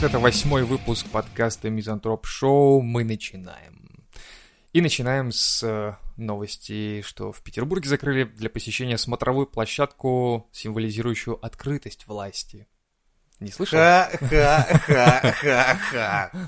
[0.00, 2.80] привет, это восьмой выпуск подкаста Мизантроп Шоу.
[2.80, 4.02] Мы начинаем.
[4.72, 12.06] И начинаем с э, новости, что в Петербурге закрыли для посещения смотровую площадку, символизирующую открытость
[12.06, 12.66] власти.
[13.40, 13.78] Не слышал?
[13.78, 14.70] Ха-ха-ха-ха-ха.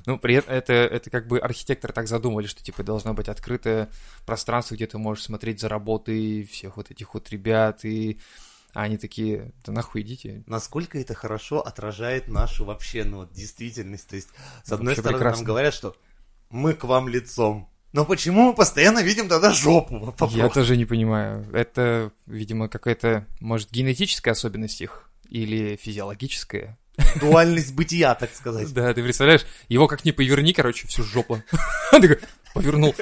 [0.06, 3.90] Ну, при этом это, это как бы архитекторы так задумали, что типа должно быть открытое
[4.24, 8.18] пространство, где ты можешь смотреть за работой всех вот этих вот ребят, и
[8.74, 10.42] а они такие, да нахуй идите.
[10.46, 14.08] Насколько это хорошо отражает нашу вообще, ну, вот, действительность.
[14.08, 14.28] То есть,
[14.64, 15.38] с одной Вообще стороны, прекрасно.
[15.38, 15.96] нам говорят, что
[16.50, 17.68] мы к вам лицом.
[17.92, 19.98] Но почему мы постоянно видим тогда жопу?
[20.06, 20.32] Вопрос.
[20.32, 21.46] Я тоже не понимаю.
[21.52, 26.78] Это, видимо, какая-то, может, генетическая особенность их или физиологическая.
[27.20, 28.72] Дуальность бытия, так сказать.
[28.72, 31.42] Да, ты представляешь, его как ни поверни, короче, всю жопу.
[31.92, 32.18] Он такой,
[32.54, 32.94] повернул.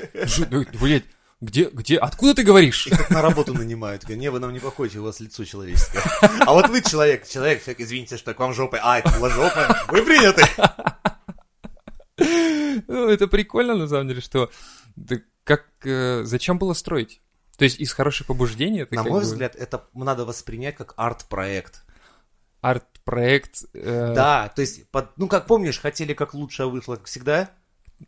[0.50, 1.04] Ну, Блядь,
[1.40, 2.86] где, где, откуда ты говоришь?
[2.86, 4.02] Их так на работу нанимают.
[4.02, 6.02] Говорят, Не, вы нам не подходите, у вас лицо человеческое.
[6.46, 8.78] А вот вы человек, человек, человек, извините, что к вам жопой.
[8.82, 9.84] А, это была жопа.
[9.88, 10.42] Вы приняты.
[12.86, 14.50] Ну, это прикольно, на самом деле, что...
[14.96, 17.20] да как, э, зачем было строить?
[17.56, 20.94] То есть из хороших побуждений это На как мой бы взгляд, это надо воспринять как
[20.96, 21.82] арт-проект.
[22.60, 23.64] арт-проект.
[23.74, 27.50] э, Да, то есть, под- ну, как помнишь, хотели как лучше, а вышло как всегда.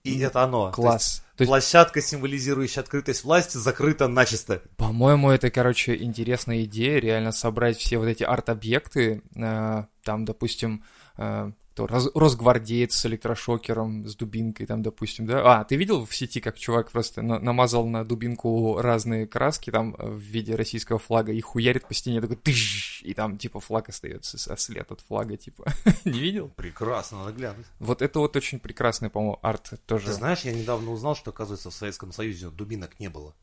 [0.04, 0.70] И это оно.
[0.72, 1.24] Класс.
[1.36, 4.62] То есть, Площадка, символизирующая открытость власти, закрыта начисто.
[4.76, 10.84] по-моему, это, короче, интересная идея, реально собрать все вот эти арт-объекты, э, там, допустим,
[11.16, 15.60] э, кто, Рос- Росгвардеец с электрошокером, с дубинкой, там, допустим, да?
[15.60, 19.94] А, ты видел в сети, как чувак просто на- намазал на дубинку разные краски, там,
[19.98, 23.88] э, в виде российского флага, и хуярит по стене, такой тыщ, и там, типа, флаг
[23.88, 25.64] остается, со след от флага, типа.
[26.04, 26.48] Не видел?
[26.56, 27.66] Прекрасно, надо глянуть.
[27.78, 30.06] Вот это вот очень прекрасный, по-моему, арт тоже.
[30.06, 33.34] Ты знаешь, я недавно узнал, что, оказывается, в Советском Союзе дубинок не было.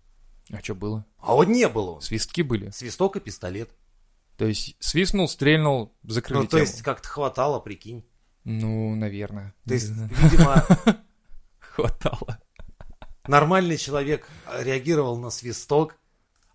[0.52, 1.06] А что было?
[1.18, 2.00] А вот не было.
[2.00, 2.70] Свистки были.
[2.70, 3.70] Свисток и пистолет.
[4.38, 6.62] То есть свистнул, стрельнул, закрыли Ну, то тему.
[6.62, 8.06] есть, как-то хватало, прикинь.
[8.46, 9.54] Ну, наверное.
[9.68, 10.66] То есть, видимо,
[11.60, 12.40] хватало.
[13.28, 14.28] нормальный человек
[14.60, 15.96] реагировал на свисток.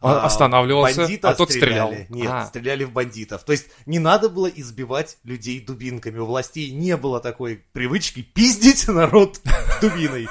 [0.01, 1.89] Он а останавливался, бандита а тот стрелял.
[1.89, 2.07] стреляли.
[2.11, 2.45] Нет, А.
[2.47, 3.43] стреляли в бандитов.
[3.45, 6.19] То есть не надо было избивать людей дубинками.
[6.19, 9.41] У властей не было такой привычки пиздить народ
[9.81, 10.29] дубиной.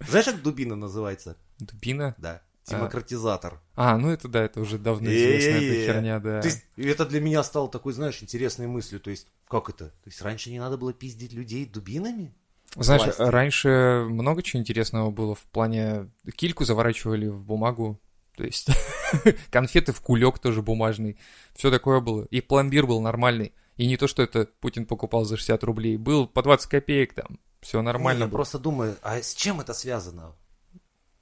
[0.00, 1.36] Знаешь, как дубина называется?
[1.60, 2.16] Дубина.
[2.18, 2.42] Да.
[2.78, 3.60] Демократизатор.
[3.74, 6.40] А, ну это да, это уже давно известная эта херня, да.
[6.40, 9.00] То есть это для меня стало такой, знаешь, интересной мыслью.
[9.00, 9.86] То есть, как это?
[9.86, 12.34] То есть раньше не надо было пиздить людей дубинами?
[12.74, 13.20] Знаешь, власти.
[13.20, 16.10] раньше много чего интересного было в плане...
[16.34, 18.00] Кильку заворачивали в бумагу,
[18.36, 18.68] то есть
[19.50, 21.18] конфеты в кулек тоже бумажный.
[21.54, 22.24] Все такое было.
[22.30, 23.52] И пломбир был нормальный.
[23.76, 25.96] И не то, что это Путин покупал за 60 рублей.
[25.96, 27.38] Был по 20 копеек там.
[27.60, 28.38] Все нормально Не, я было.
[28.38, 30.34] просто думаю, а с чем это связано?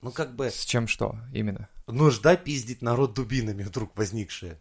[0.03, 1.69] Ну, как бы, С чем что именно?
[1.87, 4.59] нужда пиздить народ дубинами вдруг возникшая.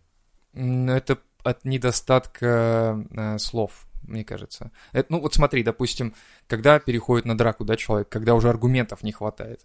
[0.53, 4.71] М, Это от недостатка э, слов, мне кажется.
[4.91, 6.13] Это, ну вот смотри, допустим,
[6.47, 9.61] когда переходит на драку, да, человек, когда уже аргументов не хватает.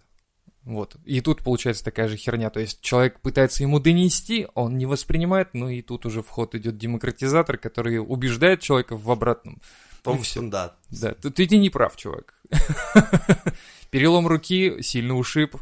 [0.63, 0.95] Вот.
[1.05, 2.49] И тут получается такая же херня.
[2.49, 6.55] То есть человек пытается ему донести, он не воспринимает, ну и тут уже в ход
[6.55, 9.61] идет демократизатор, который убеждает человека в обратном.
[10.05, 10.49] В том, И что всё.
[10.51, 10.75] да.
[10.91, 12.39] Да, ты, ты, не прав, чувак.
[13.89, 15.55] Перелом руки, сильный ушиб.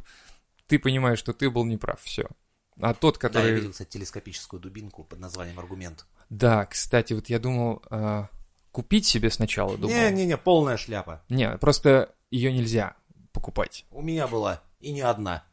[0.67, 2.27] Ты понимаешь, что ты был неправ, все.
[2.81, 3.55] А тот, Да, я который...
[3.55, 6.05] видел, кстати, телескопическую дубинку под названием «Аргумент».
[6.29, 8.27] Да, кстати, вот я думал а,
[8.71, 9.95] купить себе сначала, думал.
[9.95, 11.23] Не-не-не, полная шляпа.
[11.29, 12.97] Не, просто ее нельзя
[13.31, 13.85] покупать.
[13.91, 15.45] У меня была, и не одна.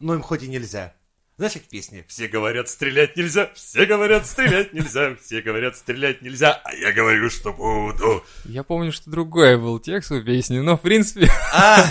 [0.00, 0.94] Ну, им хоть и нельзя.
[1.42, 2.04] Знаешь, как песне?
[2.06, 7.28] Все говорят, стрелять нельзя, все говорят, стрелять нельзя, все говорят, стрелять нельзя, а я говорю,
[7.30, 8.22] что буду.
[8.44, 11.28] Я помню, что другой был текст у песни, но, в принципе...
[11.52, 11.84] А,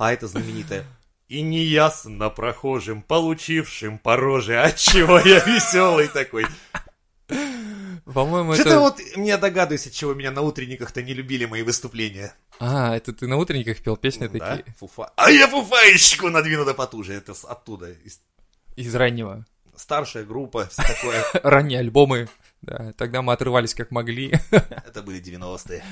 [0.00, 0.84] а это знаменитое.
[1.28, 6.46] И неясно прохожим, получившим по роже, отчего я веселый такой.
[8.12, 8.80] По-моему, Что-то это...
[8.80, 12.34] вот мне догадываюсь, от чего меня на утренниках-то не любили мои выступления.
[12.58, 14.74] А, это ты на утренниках пел песни Да, такие?
[14.78, 15.12] фуфа.
[15.16, 17.14] А я фуфаечку надвину да потуже.
[17.14, 17.90] Это оттуда.
[17.90, 18.20] из-
[18.76, 19.44] Из раннего.
[19.74, 21.22] Старшая группа, все такое.
[21.42, 22.28] Ранние альбомы.
[22.62, 24.32] Да, тогда мы отрывались как могли.
[24.50, 25.84] Это были 90-е.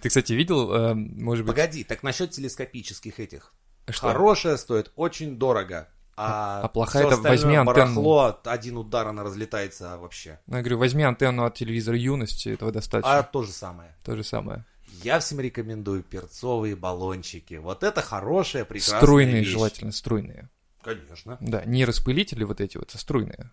[0.00, 1.54] Ты, кстати, видел, э, может быть...
[1.54, 3.52] Погоди, так насчет телескопических этих.
[3.90, 4.08] Что?
[4.08, 5.88] Хорошая стоит очень дорого.
[6.16, 7.74] А, А плохая это возьми антенну.
[8.02, 10.38] барахло, один удар она разлетается вообще.
[10.46, 13.18] Ну, Я говорю, возьми антенну от телевизора юности, этого достаточно.
[13.18, 13.94] А то же самое.
[14.04, 14.64] То же самое.
[15.02, 17.54] Я всем рекомендую перцовые баллончики.
[17.54, 19.48] Вот это хорошая, прекрасная Струйные вещь.
[19.48, 20.48] желательно, струйные.
[20.82, 21.36] Конечно.
[21.40, 23.50] Да, не распылители вот эти вот, а струйные.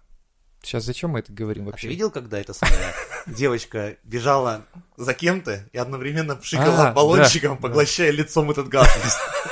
[0.64, 1.88] Сейчас зачем мы это говорим А ты вообще?
[1.88, 2.94] видел, когда эта самая
[3.28, 4.66] девочка бежала
[4.98, 8.90] за кем-то и одновременно пшикала А, баллончиком, да, поглощая лицом этот газ?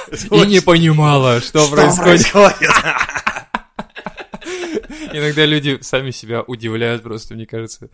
[0.31, 2.27] И не понимала, что, происходит?
[5.13, 7.89] Иногда люди сами себя удивляют просто, мне кажется.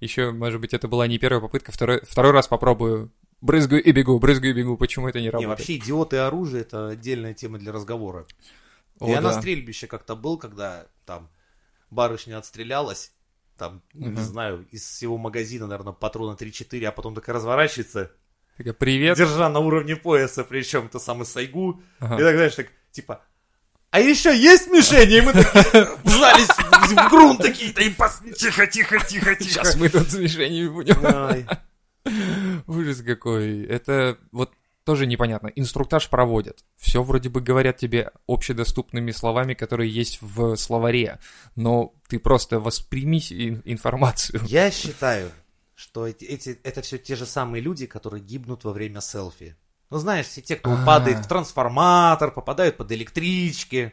[0.00, 3.12] Еще, может быть, это была не первая попытка, второй, второй раз попробую.
[3.44, 4.78] Брызгаю и бегу, брызгаю и бегу.
[4.78, 5.58] Почему это не Не, работает?
[5.58, 8.24] вообще идиоты и оружие это отдельная тема для разговора.
[9.00, 9.38] О, Я на да.
[9.38, 11.28] стрельбище как-то был, когда там
[11.90, 13.12] барышня отстрелялась,
[13.58, 18.12] там, ну, не знаю, из всего магазина, наверное, патрона 3-4, а потом такая разворачивается,
[18.56, 19.18] Такая, Привет.
[19.18, 22.14] держа на уровне пояса, причем то самый сайгу, Ага.
[22.16, 23.20] и так, знаешь, так, типа,
[23.90, 25.18] а еще есть мишени?
[25.18, 27.90] И мы такие вжались в грунт такие, да и
[28.34, 29.44] тихо, тихо, тихо, тихо.
[29.44, 30.96] Сейчас мы тут с мишенями будем.
[31.04, 31.46] Ай.
[32.66, 33.64] Ужас какой.
[33.64, 34.52] Это вот
[34.84, 35.48] тоже непонятно.
[35.56, 36.64] Инструктаж проводят.
[36.76, 41.18] Все вроде бы говорят тебе общедоступными словами, которые есть в словаре.
[41.56, 44.40] Но ты просто восприми ин- информацию.
[44.46, 45.30] Я считаю,
[45.74, 49.56] что эти, эти- это все те же самые люди, которые гибнут во время селфи.
[49.90, 50.84] Ну, знаешь, все те, кто А.
[50.84, 53.92] падает в трансформатор, попадают под электрички.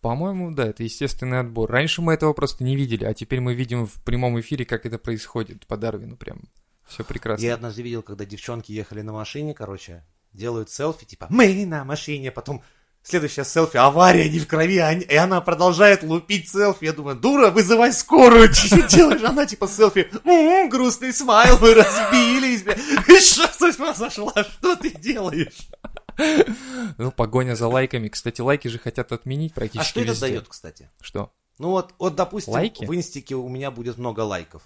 [0.00, 1.70] По-моему, да, это естественный отбор.
[1.70, 4.98] Раньше мы этого просто не видели, а теперь мы видим в прямом эфире, как это
[4.98, 6.42] происходит по Дарвину прям.
[6.90, 7.44] Все прекрасно.
[7.44, 12.32] Я однажды видел, когда девчонки ехали на машине, короче, делают селфи, типа, мы на машине,
[12.32, 12.64] потом
[13.02, 16.86] следующая селфи, авария, не в крови, а и она продолжает лупить селфи.
[16.86, 19.22] Я думаю, дура, вызывай скорую, что делаешь?
[19.22, 22.76] Она типа селфи, «М, грустный смайл, вы разбились, бля.
[23.20, 25.68] Что с ума сошла, что ты делаешь?
[26.98, 28.08] Ну, погоня за лайками.
[28.08, 30.26] Кстати, лайки же хотят отменить А практически что это везде.
[30.26, 30.90] дает, кстати?
[31.00, 31.32] Что?
[31.58, 32.84] Ну вот, вот допустим, Лайки?
[32.84, 34.62] в инстике у меня будет много лайков.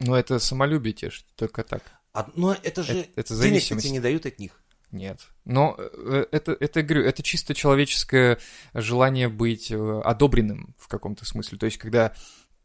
[0.00, 1.82] Ну, это самолюбие тешит, только так.
[2.12, 3.86] А- но это же Это- это денег зависимость.
[3.86, 4.60] тебе не дают от них.
[4.90, 5.20] Нет.
[5.44, 8.38] Но э, это, это, говорю, это чисто человеческое
[8.74, 11.58] желание быть э, одобренным в каком-то смысле.
[11.58, 12.12] То есть, когда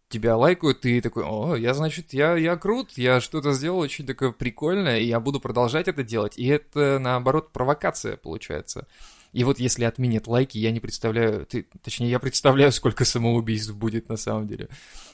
[0.10, 4.32] тебя лайкают, ты такой, о, я, значит, я, я крут, я что-то сделал очень такое
[4.32, 6.38] прикольное, и я буду продолжать это делать.
[6.38, 8.88] И это, наоборот, провокация получается.
[9.34, 14.10] И вот если отменят лайки, я не представляю, ты, точнее, я представляю, сколько самоубийств будет
[14.10, 14.70] на самом деле.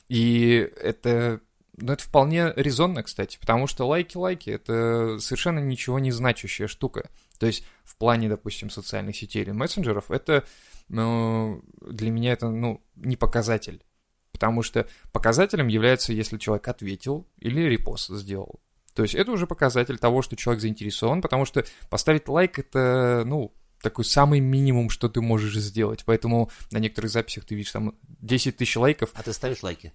[0.07, 1.41] И это,
[1.77, 7.09] ну, это вполне резонно, кстати, потому что лайки-лайки— это совершенно ничего не значащая штука.
[7.39, 10.45] То есть в плане, допустим, социальных сетей или мессенджеров, это
[10.87, 13.83] ну, для меня это, ну, не показатель.
[14.31, 18.59] Потому что показателем является, если человек ответил или репост сделал.
[18.93, 23.53] То есть это уже показатель того, что человек заинтересован, потому что поставить лайк— это, ну,
[23.81, 26.03] такой самый минимум, что ты можешь сделать.
[26.05, 29.11] Поэтому на некоторых записях ты видишь там 10 тысяч лайков.
[29.13, 29.93] А ты ставишь лайки?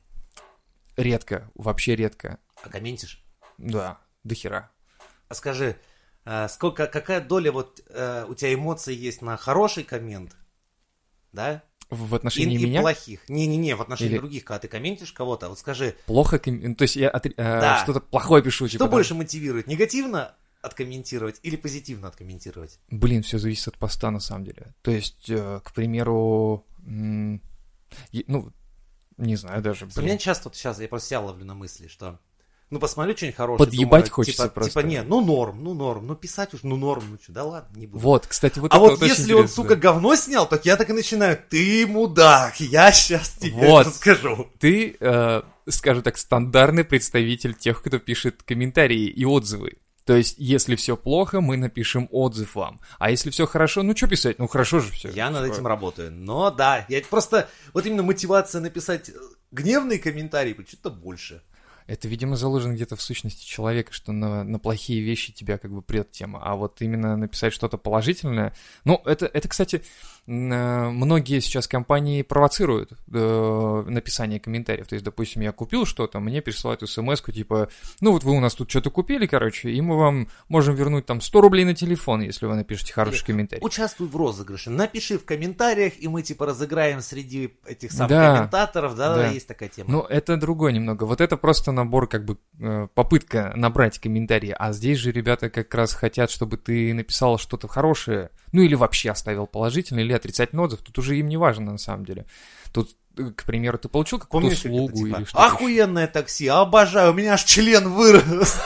[1.02, 2.38] Редко, вообще редко.
[2.62, 3.24] А комментишь?
[3.58, 4.70] Да, до хера.
[5.28, 5.76] А скажи,
[6.24, 10.36] а, сколько, какая доля вот э, у тебя эмоций есть на хороший коммент,
[11.32, 11.62] да?
[11.88, 13.28] В И, отношении и меня плохих.
[13.28, 16.38] Не-не-не, в отношении Или- других, когда ты комментишь кого-то, вот скажи, плохо...
[16.38, 17.78] ком- ну, То есть я отри- э, Да.
[17.82, 18.66] что-то плохое пишу.
[18.68, 22.78] что типа, там, больше мотивирует, негативно откомментировать или позитивно откомментировать?
[22.90, 24.74] Блин, все зависит от поста, на самом деле.
[24.82, 27.40] То есть, э, к примеру, ну,
[29.20, 29.86] не знаю даже.
[29.86, 30.06] У блин.
[30.06, 32.18] меня часто вот сейчас, я просто себя ловлю на мысли, что
[32.70, 33.66] ну посмотрю что-нибудь хорошее.
[33.66, 34.80] Подъебать думаю, хочется типа, просто.
[34.80, 37.78] Типа, не, ну норм, ну норм, ну писать уж, ну норм, ну что, да ладно,
[37.78, 38.02] не буду.
[38.02, 39.62] Вот, кстати, вот а вот очень если он, интересно.
[39.62, 43.86] сука, говно снял, так я так и начинаю, ты мудак, я сейчас тебе Вот.
[43.86, 44.48] это скажу.
[44.58, 49.78] Ты, э, скажем так, стандартный представитель тех, кто пишет комментарии и отзывы.
[50.04, 52.80] То есть, если все плохо, мы напишем отзыв вам.
[52.98, 54.38] А если все хорошо, ну что писать?
[54.38, 55.10] Ну хорошо же все.
[55.10, 56.10] Я над этим работаю.
[56.10, 59.12] Но да, я просто, вот именно мотивация написать э,
[59.50, 61.42] гневный комментарий, что-то больше.
[61.90, 65.82] Это, видимо, заложено где-то в сущности человека, что на, на плохие вещи тебя как бы
[65.82, 66.40] прет тема.
[66.40, 68.54] А вот именно написать что-то положительное...
[68.84, 69.82] Ну, это, это кстати,
[70.28, 74.86] э, многие сейчас компании провоцируют э, написание комментариев.
[74.86, 77.68] То есть, допустим, я купил что-то, мне присылают смс типа,
[78.00, 81.20] ну вот вы у нас тут что-то купили, короче, и мы вам можем вернуть там
[81.20, 83.64] 100 рублей на телефон, если вы напишете хороший комментарий.
[83.66, 88.36] Участвуй в розыгрыше, напиши в комментариях, и мы типа разыграем среди этих самых Да.
[88.36, 89.26] комментаторов, да, Да.
[89.30, 89.90] есть такая тема.
[89.90, 91.02] Ну, это другое немного.
[91.02, 94.54] Вот это просто набор, как бы, э, попытка набрать комментарии.
[94.58, 99.10] А здесь же ребята как раз хотят, чтобы ты написал что-то хорошее, ну или вообще
[99.10, 100.80] оставил положительный или отрицательный отзыв.
[100.80, 102.26] Тут уже им не важно на самом деле.
[102.72, 105.42] Тут, э, к примеру, ты получил какую-то услугу типа, или что-то.
[105.42, 105.52] еще?
[105.54, 108.60] Охуенное такси, обожаю, у меня аж член вырос.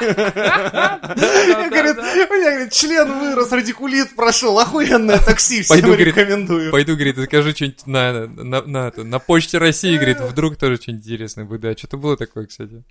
[0.00, 6.70] Я, говорит, У меня, говорит, член вырос, радикулит прошел, охуенное такси, всем рекомендую.
[6.70, 11.60] Пойду, говорит, закажу что-нибудь на, почте России, говорит, вдруг тоже что-нибудь интересное будет.
[11.60, 12.84] Да, что-то было такое, кстати.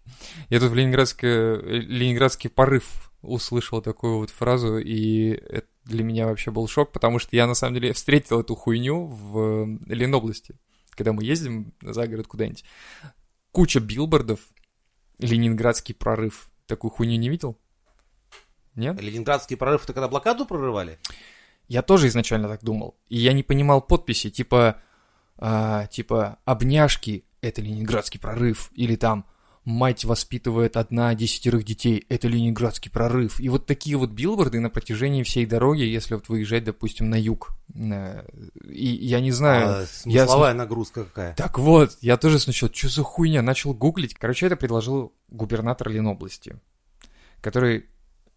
[0.49, 6.67] Я тут в ленинградский порыв услышал такую вот фразу, и это для меня вообще был
[6.67, 10.55] шок, потому что я, на самом деле, встретил эту хуйню в Ленобласти,
[10.91, 12.63] когда мы ездим за город куда-нибудь.
[13.51, 14.39] Куча билбордов,
[15.19, 16.49] ленинградский прорыв.
[16.67, 17.57] Такую хуйню не видел?
[18.75, 18.99] Нет?
[18.99, 20.99] Ленинградский прорыв, это когда блокаду прорывали?
[21.67, 22.97] Я тоже изначально так думал.
[23.07, 24.81] И я не понимал подписи, типа,
[25.37, 29.25] а, типа обняшки— это ленинградский прорыв, или там
[29.65, 33.39] мать воспитывает одна десятерых детей, это ленинградский прорыв.
[33.39, 37.51] И вот такие вот билборды на протяжении всей дороги, если вот выезжать, допустим, на юг.
[37.75, 38.25] Э,
[38.69, 39.67] И я не знаю...
[39.67, 41.35] А, я смысловая нагрузка какая?
[41.35, 44.15] Так вот, я тоже сначала, что за хуйня, начал гуглить.
[44.15, 46.57] Короче, это предложил губернатор Ленобласти,
[47.41, 47.85] который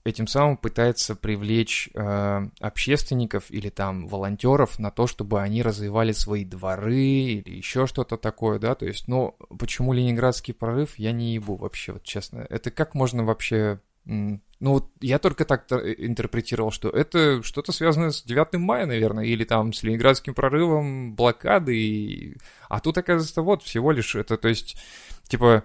[0.06, 6.44] этим самым пытается привлечь э, общественников или там волонтеров на то, чтобы они развивали свои
[6.44, 11.56] дворы или еще что-то такое, да, то есть, ну, почему ленинградский прорыв, я не ебу
[11.56, 12.46] вообще, вот честно.
[12.48, 13.80] Это как можно вообще...
[14.04, 19.44] Ну, вот я только так интерпретировал, что это что-то связанное с 9 мая, наверное, или
[19.44, 22.36] там с ленинградским прорывом, блокады, и...
[22.68, 24.80] а тут, оказывается, вот всего лишь это, то есть,
[25.28, 25.64] типа,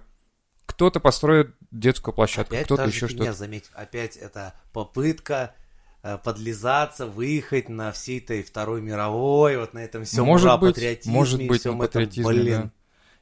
[0.82, 3.34] кто-то построит детскую площадку, Опять кто-то еще что-то.
[3.34, 5.54] заметь, опять это попытка
[6.02, 10.74] э, подлизаться, выехать на всей этой Второй мировой, вот на этом всем может ура, быть,
[10.74, 12.62] патриотизме, может быть, всем на этом, патриотизме, блин.
[12.64, 12.72] да.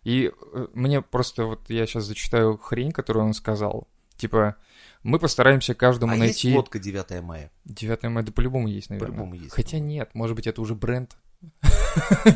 [0.06, 3.89] И э, мне просто вот я сейчас зачитаю хрень, которую он сказал.
[4.16, 4.56] Типа,
[5.04, 6.48] мы постараемся каждому А найти...
[6.48, 7.51] есть водка 9 мая?
[7.66, 9.12] 9 мая, да по-любому есть, наверное.
[9.12, 9.54] По-любому есть.
[9.54, 11.18] Хотя нет, может быть, это уже бренд.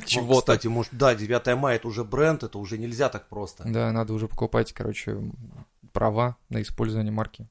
[0.05, 0.53] Чего-то.
[0.53, 3.63] кстати, может, да, 9 мая это уже бренд, это уже нельзя так просто.
[3.65, 5.17] Да, надо уже покупать, короче,
[5.91, 7.48] права на использование марки.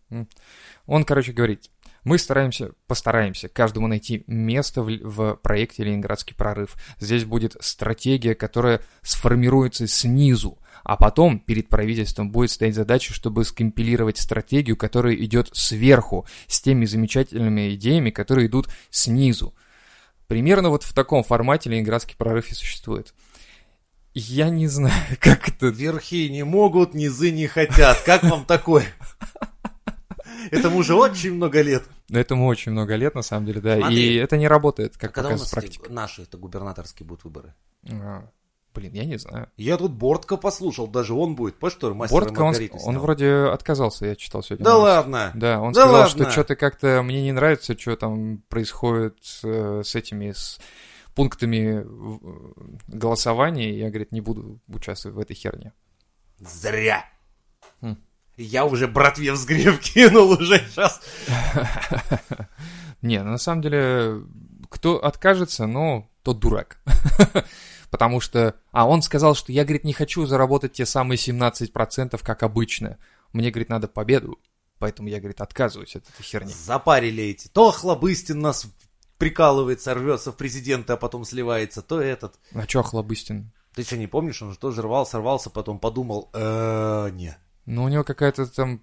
[0.87, 1.71] Он, короче, говорит,
[2.04, 6.75] мы стараемся, постараемся каждому найти место в, в проекте «Ленинградский прорыв».
[6.99, 14.18] Здесь будет стратегия, которая сформируется снизу, а потом перед правительством будет стоять задача, чтобы скомпилировать
[14.18, 19.54] стратегию, которая идет сверху, с теми замечательными идеями, которые идут снизу.
[20.33, 23.12] Примерно вот в таком формате «Ленинградский прорыв» и существует.
[24.15, 28.01] Я не знаю, как это Верхи не могут, низы не хотят.
[28.01, 28.87] Как вам такое?
[30.51, 31.83] Этому уже очень много лет.
[32.09, 33.77] Но этому очень много лет, на самом деле, да.
[33.77, 33.95] Смотри.
[33.95, 35.93] И это не работает, как А когда у показывает нас практика.
[35.93, 37.55] наши это губернаторские будут выборы?
[37.91, 38.25] А,
[38.75, 39.49] блин, я не знаю.
[39.57, 41.59] Я тут Бортко послушал, даже он будет.
[41.59, 44.64] Помнишь, что мастер Бортко, он, он вроде отказался, я читал сегодня.
[44.64, 44.87] Да новость.
[44.97, 45.31] ладно.
[45.35, 46.25] Да, он Да сказал, ладно.
[46.25, 50.59] что что-то как-то мне не нравится, что там происходит э, с этими с
[51.14, 52.55] пунктами в-
[52.88, 53.71] голосования.
[53.76, 55.73] Я, говорит, не буду участвовать в этой херне.
[56.38, 57.05] Зря.
[57.81, 57.97] Хм.
[58.37, 61.00] Я уже братве взгрев кинул уже сейчас.
[63.02, 64.23] Не, ну, на самом деле,
[64.69, 66.79] кто откажется, ну, тот дурак.
[67.92, 68.54] Потому что...
[68.70, 72.96] А, он сказал, что я, говорит, не хочу заработать те самые 17%, как обычно.
[73.34, 74.38] Мне, говорит, надо победу.
[74.78, 76.50] Поэтому я, говорит, отказываюсь от этой херни.
[76.50, 77.49] Запарили эти.
[77.49, 78.66] То Хлобыстин нас
[79.18, 82.40] прикалывается, рвется в президента, а потом сливается, то этот.
[82.54, 83.52] А чё Хлобыстин?
[83.75, 84.40] Ты что, не помнишь?
[84.40, 87.37] Он же тоже рвался, рвался, потом подумал, э не.
[87.66, 88.82] Ну, у него какая-то там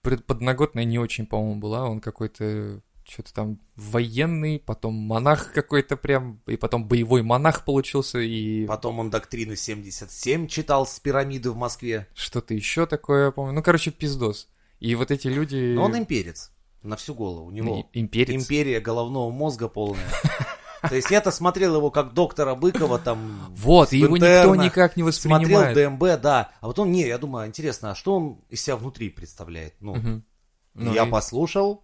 [0.00, 1.88] подноготная не очень, по-моему, была.
[1.88, 8.66] Он какой-то что-то там военный, потом монах какой-то прям, и потом боевой монах получился, и
[8.66, 12.06] Потом он доктрину 77 читал с пирамиды в Москве.
[12.14, 13.52] что-то еще такое, я помню.
[13.52, 14.48] Ну, короче, пиздос.
[14.80, 15.72] И вот эти люди...
[15.74, 16.50] Но он имперец.
[16.82, 17.46] На всю голову.
[17.46, 18.34] У него И- имперец.
[18.34, 20.04] империя головного мозга полная.
[20.88, 23.40] То есть я-то смотрел его как доктора Быкова там.
[23.56, 25.74] Вот, и его никто никак не Смотрел воспринимает.
[25.74, 26.50] ДМБ, да.
[26.60, 29.74] А потом, не, я думаю, интересно, а что он из себя внутри представляет?
[29.80, 30.22] Ну.
[30.74, 31.83] Ну я послушал.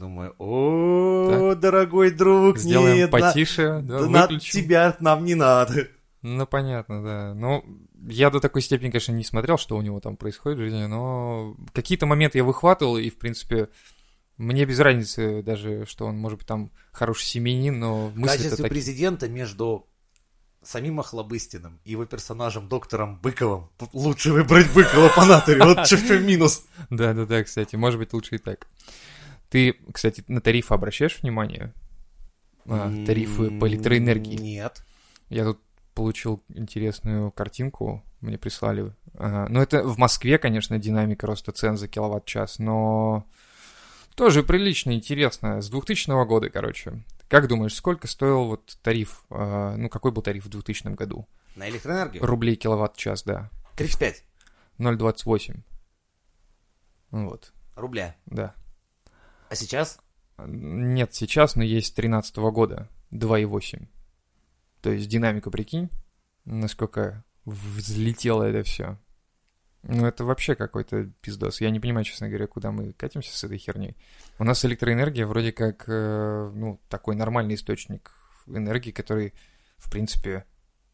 [0.00, 5.88] Думаю, о, дорогой друг, Сделаем нет, на- потише, да, да на тебя нам не надо.
[6.22, 7.34] Ну, понятно, да.
[7.34, 7.64] Ну,
[8.08, 11.54] я до такой степени, конечно, не смотрел, что у него там происходит в жизни, но
[11.74, 13.68] какие-то моменты я выхватывал, и, в принципе,
[14.38, 18.50] мне без разницы даже, что он, может быть, там хороший семьянин, но В мысли-то качестве
[18.56, 18.68] такие.
[18.70, 19.86] президента между
[20.62, 25.62] самим Охлобыстиным и его персонажем доктором Быковым лучше выбрать Быкова по натуре.
[25.62, 26.64] Вот в минус.
[26.90, 28.66] Да-да-да, кстати, может быть, лучше и так.
[29.50, 31.74] Ты, кстати, на тарифы обращаешь внимание?
[32.66, 34.36] А, тарифы по электроэнергии.
[34.36, 34.84] Нет.
[35.28, 35.60] Я тут
[35.94, 38.94] получил интересную картинку, мне прислали.
[39.14, 43.26] А, Ну, это в Москве, конечно, динамика роста цен за киловатт-час, но
[44.14, 45.60] тоже прилично интересно.
[45.60, 47.02] С 2000 года, короче.
[47.28, 49.24] Как думаешь, сколько стоил вот тариф?
[49.30, 51.26] а, Ну, какой был тариф в 2000 году?
[51.56, 52.24] На электроэнергию?
[52.24, 53.50] Рублей киловатт-час, да.
[53.76, 54.24] 35
[54.78, 55.62] 0,28.
[57.10, 58.14] Ну Вот, рубля.
[58.26, 58.54] да.
[59.50, 59.98] А сейчас?
[60.46, 63.88] Нет, сейчас, но есть 13 года 2,8.
[64.80, 65.90] То есть динамику прикинь,
[66.44, 68.96] насколько взлетело это все.
[69.82, 71.60] Ну, это вообще какой-то пиздос.
[71.60, 73.96] Я не понимаю, честно говоря, куда мы катимся с этой херней.
[74.38, 78.12] У нас электроэнергия вроде как, э, ну, такой нормальный источник
[78.46, 79.34] энергии, который,
[79.78, 80.44] в принципе,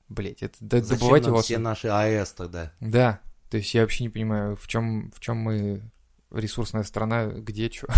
[0.09, 1.43] блять, это да, Зачем добывать его...
[1.43, 2.73] все наши АЭС тогда?
[2.81, 3.21] Да,
[3.51, 5.83] то есть я вообще не понимаю, в чем, в чем мы
[6.30, 7.88] ресурсная страна, где что.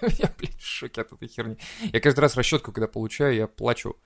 [0.02, 1.58] я, блядь, в шоке от этой херни.
[1.82, 3.96] Я каждый раз расчетку, когда получаю, я плачу,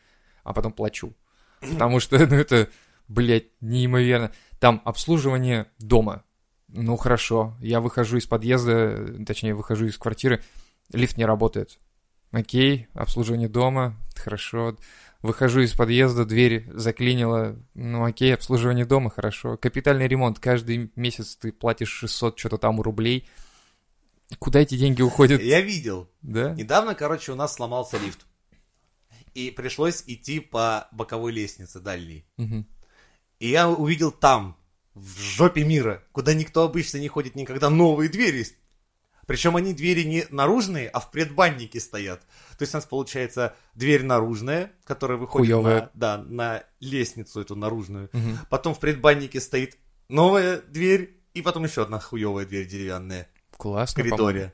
[0.42, 1.14] а потом плачу.
[1.60, 2.68] Потому что, ну, это
[3.08, 4.32] блядь, неимоверно.
[4.58, 6.24] Там обслуживание дома.
[6.68, 7.56] Ну, хорошо.
[7.60, 10.42] Я выхожу из подъезда, точнее, выхожу из квартиры,
[10.92, 11.78] лифт не работает.
[12.32, 14.76] Окей, обслуживание дома, хорошо.
[15.22, 17.56] Выхожу из подъезда, дверь заклинила.
[17.74, 19.56] Ну, окей, обслуживание дома, хорошо.
[19.56, 20.38] Капитальный ремонт.
[20.38, 23.28] Каждый месяц ты платишь 600 что-то там рублей.
[24.38, 25.40] Куда эти деньги уходят?
[25.42, 26.10] Я видел.
[26.22, 26.54] Да?
[26.54, 28.26] Недавно, короче, у нас сломался лифт.
[29.34, 32.24] И пришлось идти по боковой лестнице дальней.
[32.36, 32.66] Мгм.
[33.40, 34.56] И я увидел там,
[34.94, 38.46] в жопе мира, куда никто обычно не ходит никогда, новые двери.
[39.26, 42.20] Причем они двери не наружные, а в предбаннике стоят.
[42.56, 45.80] То есть у нас получается дверь наружная, которая выходит Хуёвая.
[45.80, 48.10] на, да, на лестницу эту наружную.
[48.12, 48.38] Мгм.
[48.50, 49.78] Потом в предбаннике стоит
[50.08, 54.18] новая дверь, и потом еще одна хуевая дверь деревянная в Классно, коридоре.
[54.18, 54.50] по-моему.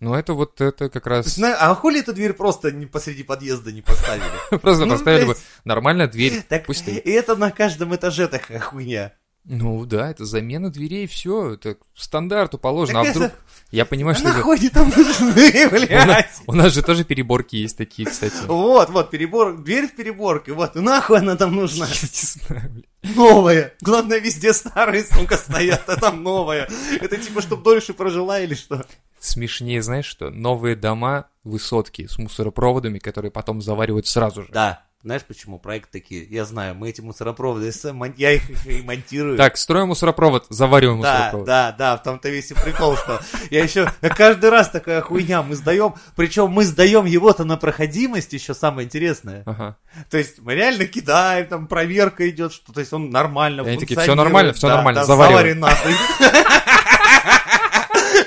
[0.00, 1.36] Ну, это вот это как есть, раз...
[1.38, 4.24] на- а хули эту дверь просто не посреди подъезда не поставили?
[4.60, 7.06] Просто Ну, поставили бы нормально дверь, пусть стоит.
[7.06, 9.12] и это на каждом этаже такая хуйня.
[9.44, 13.02] Ну да, это замена дверей, все, это стандарту положено.
[13.02, 13.26] Так а вдруг...
[13.28, 13.36] это-
[13.70, 14.28] Я понимаю, что...
[14.28, 16.42] Нахуй они там нужны, блядь?
[16.46, 18.34] у нас же тоже переборки есть такие, кстати.
[18.46, 21.86] Вот, вот, перебор, дверь в переборке, вот, нахуй она там нужна?
[21.88, 22.84] Я не знаю.
[23.16, 23.74] Новая.
[23.80, 26.68] Главное, везде старые, сука, стоят, а там новая.
[27.00, 28.84] Это типа, чтоб дольше прожила или что?
[29.18, 30.30] Смешнее, знаешь что?
[30.30, 34.48] Новые дома, высотки с мусоропроводами, которые потом заваривают сразу же.
[34.52, 34.84] Да.
[35.02, 36.24] Знаешь, почему проект такие?
[36.24, 37.72] Я знаю, мы эти мусоропроводы,
[38.18, 39.38] я их и монтирую.
[39.38, 41.46] Так, строим мусоропровод, завариваем Да, мусоропровод.
[41.46, 43.18] да, да, в том-то весь и прикол, что
[43.50, 48.52] я еще каждый раз такая хуйня мы сдаем, причем мы сдаем его-то на проходимость, еще
[48.52, 49.42] самое интересное.
[49.46, 49.78] Ага.
[50.10, 53.98] То есть мы реально кидаем, там проверка идет, что то есть он нормально они такие.
[53.98, 55.54] «Всё нормально, всё Да, нормально, да, заваривай».
[55.54, 55.92] завари нахуй.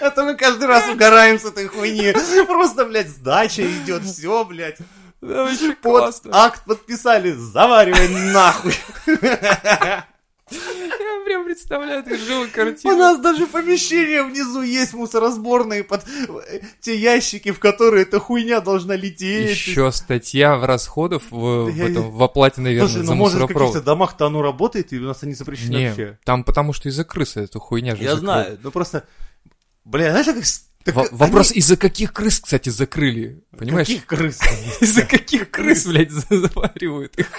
[0.01, 2.13] Это мы каждый раз угораем с этой хуйни.
[2.45, 4.77] Просто, блядь, сдача идет, все, блядь.
[5.23, 6.31] Да, вообще Вот классно.
[6.33, 8.73] акт подписали, заваривай нахуй.
[10.51, 12.97] Я прям представляю эту живую У картину.
[12.97, 18.95] нас даже помещение внизу есть мусоросборные под э, те ящики, в которые эта хуйня должна
[18.95, 19.49] лететь.
[19.49, 23.47] Еще статья в расходов в, в этом, в оплате, наверное, Слушай, за ну может в
[23.47, 26.19] каких-то домах-то оно работает, и у нас они запрещены Не, вообще?
[26.25, 28.25] там потому что из-за крысы эта хуйня же Я закрыли.
[28.25, 29.05] знаю, ну просто...
[29.85, 30.43] Бля, знаешь, как...
[30.83, 33.43] так Во- они- вопрос, из-за каких крыс, кстати, закрыли?
[33.57, 33.87] Понимаешь?
[33.87, 34.39] Каких крыс?
[34.81, 37.29] Из-за каких крыс, блядь, за- заваривают их?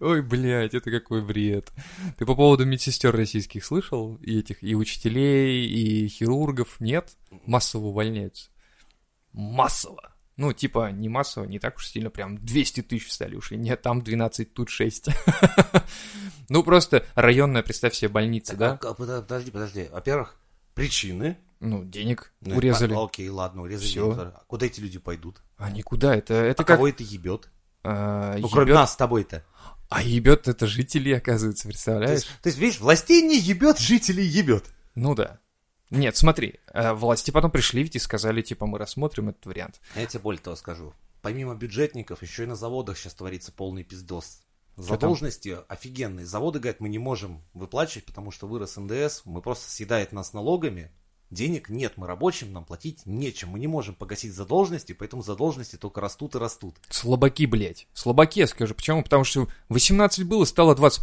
[0.00, 1.70] Ой, блядь, это какой бред.
[2.18, 4.16] Ты по поводу медсестер российских слышал?
[4.16, 6.80] И этих, и учителей, и хирургов?
[6.80, 7.16] Нет?
[7.46, 8.50] Массово увольняются.
[9.32, 10.10] Массово.
[10.36, 13.56] Ну, типа, не массово, не так уж сильно, прям 200 тысяч стали ушли.
[13.56, 15.08] Нет, там 12, тут 6.
[16.50, 18.78] Ну, просто районная, представь себе, больница, да?
[18.82, 19.88] А, подо- Подожди, подожди.
[19.90, 20.36] Во-первых,
[20.74, 21.38] причины.
[21.64, 22.94] Ну, денег Ну, урезали.
[22.94, 23.88] а, Окей, ладно, урезали.
[23.88, 24.18] Денег.
[24.18, 25.40] А Куда эти люди пойдут?
[25.56, 26.76] А никуда, это, это А как...
[26.76, 27.48] кого это ебет?
[27.82, 29.44] а, Ну, кроме ебёт- нас с тобой-то.
[29.88, 32.10] А ебет это жители, оказывается, То представляешь?
[32.10, 34.64] есть, то есть, видишь, властей не ебет, жителей ебет.
[34.94, 35.38] Ну да.
[35.90, 39.80] Нет, смотри, э, власти потом пришли ведь и сказали, типа, мы рассмотрим этот вариант.
[39.94, 40.92] Я тебе более того скажу.
[41.22, 44.40] Помимо бюджетников, еще и на заводах сейчас творится полный пиздос.
[44.76, 46.26] Задолженности офигенные.
[46.26, 50.90] Заводы говорят, мы не можем выплачивать, потому что вырос НДС, мы просто съедает нас налогами.
[51.34, 53.48] Денег нет, мы рабочим, нам платить нечем.
[53.48, 56.76] Мы не можем погасить задолженности, поэтому задолженности только растут и растут.
[56.90, 57.88] Слабаки, блядь.
[57.92, 58.72] Слабаки, я скажу.
[58.74, 59.02] Почему?
[59.02, 61.02] Потому что 18 было, стало 20.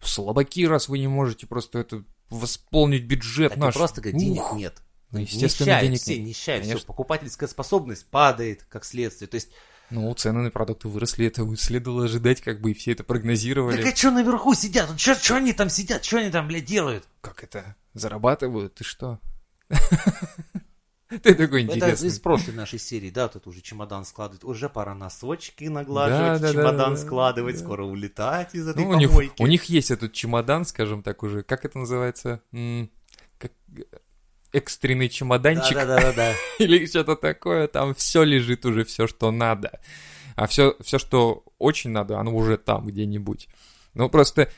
[0.00, 3.74] Слабаки, раз вы не можете просто это восполнить бюджет Так наш.
[3.74, 4.56] просто говорят, денег Ух.
[4.56, 4.82] нет.
[5.10, 6.26] Ну, естественно, нищают денег все, нет.
[6.28, 6.86] нищают, все, Конечно.
[6.86, 9.28] покупательская способность падает, как следствие.
[9.28, 9.48] То есть,
[9.90, 13.82] Ну, цены на продукты выросли, это следовало ожидать, как бы, и все это прогнозировали.
[13.82, 14.88] так а что наверху сидят?
[14.98, 16.04] Что они там сидят?
[16.04, 17.04] Что они там, блядь, делают?
[17.20, 17.74] Как это?
[17.94, 18.74] Зарабатывают?
[18.76, 19.18] Ты что?
[21.22, 22.08] Ты такой Это интересный.
[22.08, 24.44] из прошлой нашей серии, да, тут уже чемодан складывать.
[24.44, 28.90] Уже пора носочки наглаживать, Да, да, да, чемодан да, складывать, скоро улетать из этой Ну,
[28.90, 29.42] у них, помойки.
[29.42, 32.40] у них есть этот чемодан, скажем так, уже, как это называется?
[32.52, 32.90] М,
[33.36, 33.52] как
[34.52, 36.32] экстренный чемоданчик Да, да, да, да.
[36.58, 39.80] или что-то такое, там все лежит уже, все, что надо.
[40.34, 43.48] А все, все, что очень надо, оно уже там где-нибудь.
[43.92, 44.50] Ну, просто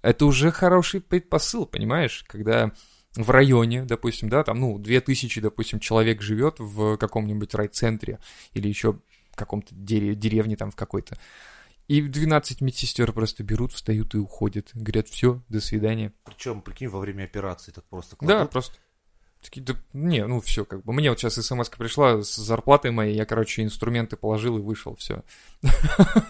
[0.00, 2.72] это уже хороший предпосыл, понимаешь, когда
[3.22, 8.18] в районе, допустим, да, там, ну, 2000, допустим, человек живет в каком-нибудь райцентре
[8.52, 8.92] или еще
[9.32, 11.16] в каком-то дере- деревне там в какой-то.
[11.88, 14.70] И 12 медсестер просто берут, встают и уходят.
[14.74, 16.12] Говорят, все, до свидания.
[16.24, 18.50] Причем, прикинь, во время операции так просто Да, кладут.
[18.50, 18.74] просто.
[19.40, 20.92] Такие, да, не, ну все, как бы.
[20.92, 25.22] Мне вот сейчас смс пришла с зарплатой моей, я, короче, инструменты положил и вышел, все.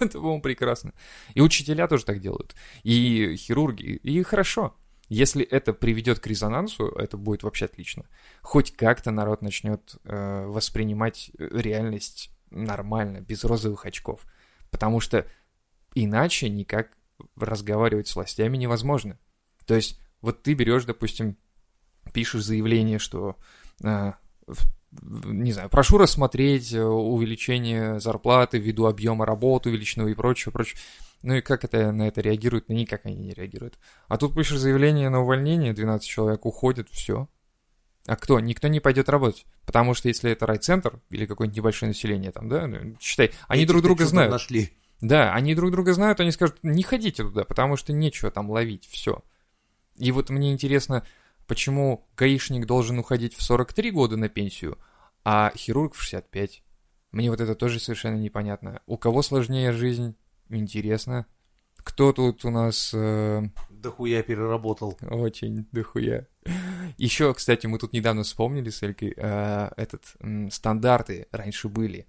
[0.01, 0.93] Это, по-моему, прекрасно.
[1.35, 2.55] И учителя тоже так делают.
[2.83, 3.97] И хирурги.
[4.03, 4.77] И хорошо.
[5.09, 8.05] Если это приведет к резонансу, это будет вообще отлично.
[8.43, 14.27] Хоть как-то народ начнет э, воспринимать э, реальность нормально, без розовых очков.
[14.71, 15.27] Потому что
[15.95, 16.91] иначе никак
[17.37, 19.19] разговаривать с властями невозможно.
[19.67, 21.37] То есть вот ты берешь, допустим,
[22.13, 23.37] пишешь заявление, что,
[23.83, 24.13] э,
[25.03, 30.79] не знаю, прошу рассмотреть э, увеличение зарплаты ввиду объема работы увеличенного и прочее, прочее.
[31.23, 32.69] Ну и как это на это реагируют?
[32.69, 33.79] Ну никак они не реагируют.
[34.09, 37.29] А тут пишешь заявление на увольнение, 12 человек уходит, все.
[38.07, 38.41] А кто?
[38.41, 39.45] Никто не пойдет работать.
[39.67, 43.69] Потому что если это райцентр или какое-нибудь небольшое население там, да, ну, считай, они Эти
[43.69, 44.33] друг друга знают.
[44.33, 44.73] Нашли.
[45.01, 48.89] Да, они друг друга знают, они скажут, не ходите туда, потому что нечего там ловить,
[48.91, 49.23] все.
[49.97, 51.07] И вот мне интересно,
[51.47, 54.79] почему гаишник должен уходить в 43 года на пенсию,
[55.31, 56.63] а хирург в 65.
[57.13, 58.81] Мне вот это тоже совершенно непонятно.
[58.87, 60.17] У кого сложнее жизнь?
[60.49, 61.27] Интересно.
[61.77, 62.93] Кто тут у нас...
[62.95, 63.43] Э...
[63.69, 64.97] Дохуя переработал.
[65.03, 66.27] Очень дохуя.
[66.97, 72.07] Еще, кстати, мы тут недавно вспомнили с Элькой, э, этот, э, стандарты раньше были.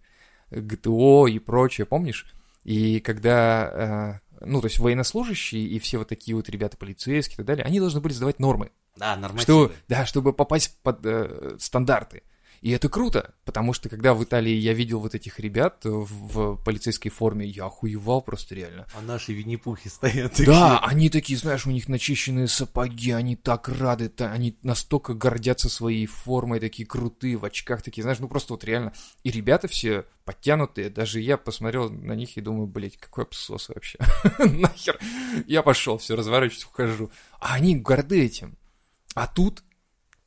[0.49, 2.25] ГТО и прочее, помнишь?
[2.63, 7.37] И когда, э, ну, то есть военнослужащие и все вот такие вот ребята, полицейские и
[7.37, 8.71] так далее, они должны были сдавать нормы.
[8.95, 9.43] Да, нормативы.
[9.43, 12.23] Что, да, чтобы попасть под э, стандарты.
[12.61, 17.11] И это круто, потому что когда в Италии я видел вот этих ребят в полицейской
[17.11, 18.87] форме, я охуевал просто реально.
[18.93, 20.47] А наши винни-пухи стоят такие.
[20.47, 26.05] Да, они такие, знаешь, у них начищенные сапоги, они так рады, они настолько гордятся своей
[26.05, 28.93] формой, такие крутые, в очках такие, знаешь, ну просто вот реально.
[29.23, 33.97] И ребята все подтянутые, даже я посмотрел на них и думаю, блядь, какой абсос вообще.
[34.39, 34.99] Нахер.
[35.47, 37.09] Я пошел, все, разворачиваюсь, ухожу.
[37.39, 38.57] А они горды этим.
[39.15, 39.63] А тут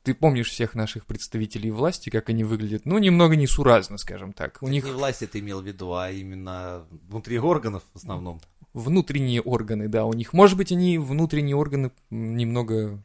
[0.03, 2.85] ты помнишь всех наших представителей власти, как они выглядят?
[2.85, 4.57] Ну, немного несуразно, скажем так.
[4.61, 4.83] У них...
[4.83, 8.41] Не власти ты имел в виду, а именно внутри органов в основном.
[8.73, 10.33] Внутренние органы, да, у них.
[10.33, 13.03] Может быть, они внутренние органы немного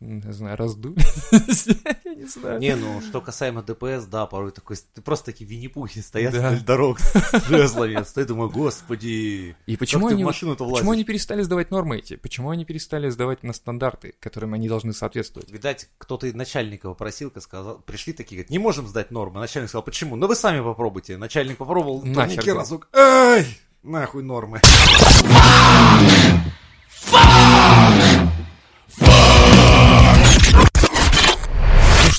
[0.00, 0.96] не знаю, раздули.
[2.04, 2.58] Я не знаю.
[2.60, 6.50] Не, ну, что касаемо ДПС, да, порой такой, ты просто такие винни-пухи стоят да.
[6.50, 8.02] вдоль дорог с жезлами.
[8.02, 12.16] Стоит, думаю, господи, И почему они, почему они перестали сдавать нормы эти?
[12.16, 15.50] Почему они перестали сдавать на стандарты, которым они должны соответствовать?
[15.50, 19.40] Видать, кто-то начальника попросил, сказал, пришли такие, говорят, не можем сдать нормы.
[19.40, 20.16] Начальник сказал, почему?
[20.16, 21.16] Ну, вы сами попробуйте.
[21.16, 22.88] Начальник попробовал, Нахер разок.
[22.92, 23.46] Ай,
[23.82, 24.60] нахуй нормы.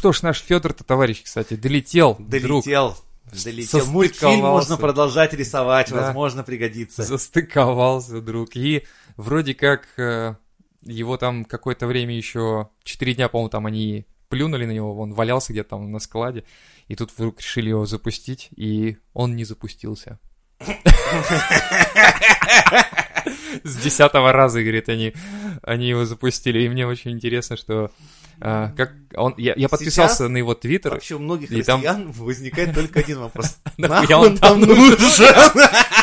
[0.04, 2.18] Что ж, наш Федор-то, товарищ, кстати, долетел.
[2.20, 2.90] Долетел.
[2.90, 3.44] Друг.
[3.44, 3.86] Долетел.
[3.86, 6.08] Мультфильм можно продолжать рисовать, да.
[6.08, 7.04] возможно, пригодится.
[7.04, 8.56] Застыковался, друг.
[8.56, 8.84] И
[9.16, 10.36] вроде как э,
[10.82, 15.54] его там какое-то время еще, четыре дня, по-моему, там они плюнули на него, он валялся
[15.54, 16.44] где-то там на складе,
[16.88, 20.20] и тут вдруг решили его запустить, и он не запустился.
[23.64, 25.14] С десятого раза, говорит, они,
[25.62, 26.62] они его запустили.
[26.62, 27.92] И мне очень интересно, что
[28.40, 30.92] а, как он, я, я подписался Сейчас на его твиттер.
[30.92, 32.12] Вообще у многих и россиян там...
[32.12, 33.58] возникает только один вопрос.
[33.78, 34.98] Нахуй он там нужен?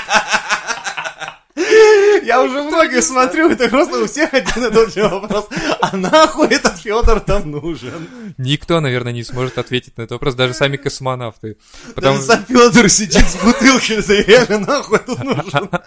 [2.23, 5.49] Я уже многих смотрю, это просто у всех один и тот же вопрос.
[5.81, 8.09] А нахуй этот Федор там нужен?
[8.39, 11.57] Никто, наверное, не сможет ответить на этот вопрос, даже сами космонавты.
[11.95, 12.17] Потому...
[12.17, 15.71] Даже сам Федор сидит с бутылкой, реально нахуй тут нужен.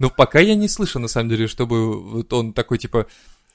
[0.00, 3.06] Ну, пока я не слышу, на самом деле, чтобы вот он такой, типа,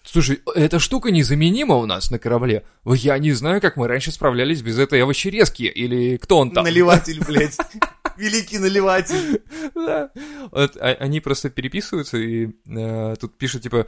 [0.03, 2.63] Слушай, эта штука незаменима у нас на корабле.
[2.85, 6.63] Я не знаю, как мы раньше справлялись без этой овощерезки, или кто он там.
[6.63, 7.57] Наливатель, блядь.
[8.17, 9.41] Великий наливатель.
[9.75, 10.11] Да.
[10.51, 13.87] Вот, а, они просто переписываются, и э, тут пишут, типа,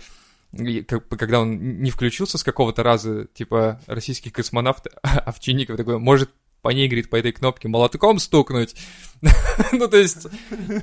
[0.52, 6.30] когда он не включился с какого-то раза, типа, российский космонавт Овчинников такой, может
[6.62, 8.76] по ней, говорит, по этой кнопке молотком стукнуть.
[9.72, 10.28] ну, то есть...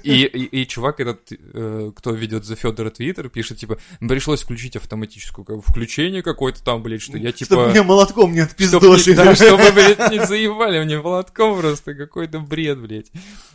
[0.03, 4.77] И, и, и чувак этот, э, кто ведет за Федора Твиттер, пишет, типа, пришлось включить
[4.77, 7.55] автоматическую как, включение какое-то там, блядь, что я, типа...
[7.55, 9.15] Чтобы мне молотком не отпиздошили.
[9.15, 13.11] да, чтобы, блядь, не заебали мне молотком просто, какой-то бред, блядь.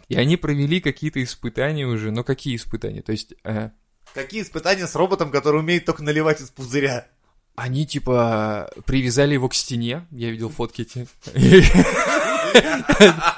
[0.08, 3.02] И они провели какие-то испытания уже, но какие испытания?
[3.02, 3.34] То есть...
[3.44, 3.72] Э...
[4.14, 7.08] Какие испытания с роботом, который умеет только наливать из пузыря?
[7.56, 10.08] Они, типа, привязали его к стене.
[10.10, 11.08] Я видел фотки эти.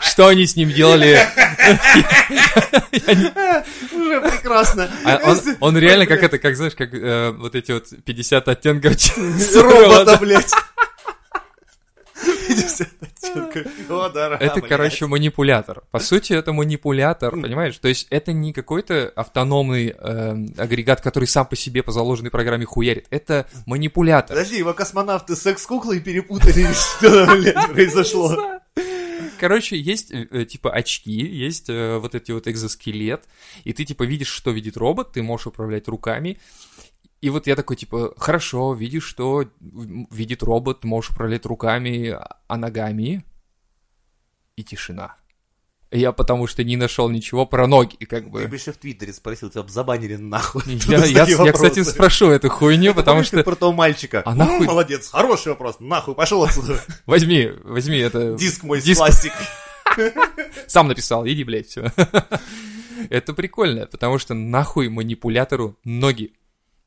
[0.01, 1.19] Что они с ним делали?
[3.93, 4.89] Уже прекрасно.
[5.03, 5.19] А
[5.59, 8.93] он реально как это, как знаешь, как э, вот эти вот 50 оттенков
[9.55, 10.51] робота, блядь.
[12.23, 14.37] 50 оттенков Федора.
[14.37, 15.83] Это, короче, манипулятор.
[15.91, 17.77] По сути, это манипулятор, понимаешь?
[17.77, 22.65] То есть это не какой-то автономный э, агрегат, который сам по себе по заложенной программе
[22.65, 23.07] хуярит.
[23.09, 24.35] Это манипулятор.
[24.35, 28.59] Подожди, его космонавты секс-куклой перепутали, что, блядь, произошло?
[29.39, 33.27] Короче, есть э, типа очки, есть э, вот эти вот экзоскелет,
[33.63, 36.37] и ты типа видишь, что видит робот, ты можешь управлять руками,
[37.25, 42.15] и вот я такой, типа, хорошо, видишь, что видит робот, можешь управлять руками,
[42.47, 43.25] а ногами.
[44.55, 45.15] И тишина.
[45.95, 48.47] Я потому что не нашел ничего про ноги, как Ты бы.
[48.47, 50.63] бы еще в Твиттере спросил, тебя бы забанили нахуй.
[50.87, 53.41] Я, я- я, кстати, спрошу эту хуйню, потому что...
[53.43, 54.21] про того мальчика.
[54.25, 55.77] А нахуй- Молодец, хороший вопрос.
[55.79, 56.81] Нахуй, пошел отсюда.
[57.05, 58.33] Возьми, возьми это...
[58.35, 58.99] Диск мой с Диск.
[58.99, 59.45] пластиком.
[60.67, 61.91] Сам написал, иди, блядь, все.
[63.09, 66.33] Это прикольно, потому что нахуй манипулятору ноги.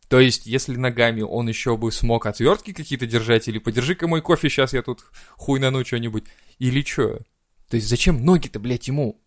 [0.09, 4.49] То есть, если ногами он еще бы смог отвертки какие-то держать, или подержи-ка мой кофе,
[4.49, 5.01] сейчас я тут
[5.37, 6.25] хуйнану что-нибудь,
[6.59, 7.21] или что?
[7.69, 9.23] То есть, зачем ноги-то, блядь, ему?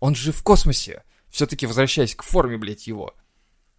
[0.00, 1.04] Он же в космосе.
[1.28, 3.14] Все-таки возвращаясь к форме, блядь, его.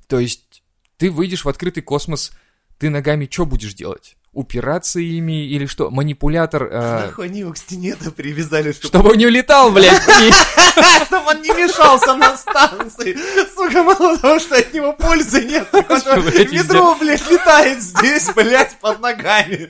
[0.08, 0.64] То есть,
[0.98, 2.32] ты выйдешь в открытый космос,
[2.78, 4.16] ты ногами что будешь делать?
[4.34, 5.92] Упираться ими или что?
[5.92, 6.64] Манипулятор...
[6.64, 10.02] э, Нахуй они его к стене-то привязали, чтобы чтобы он не улетал, блядь.
[11.06, 13.16] Чтобы он не мешался на станции.
[13.56, 19.00] Сука, мало того, что от него пользы нет, Блядь, ведро, блядь, летает здесь, блядь, под
[19.00, 19.68] ногами.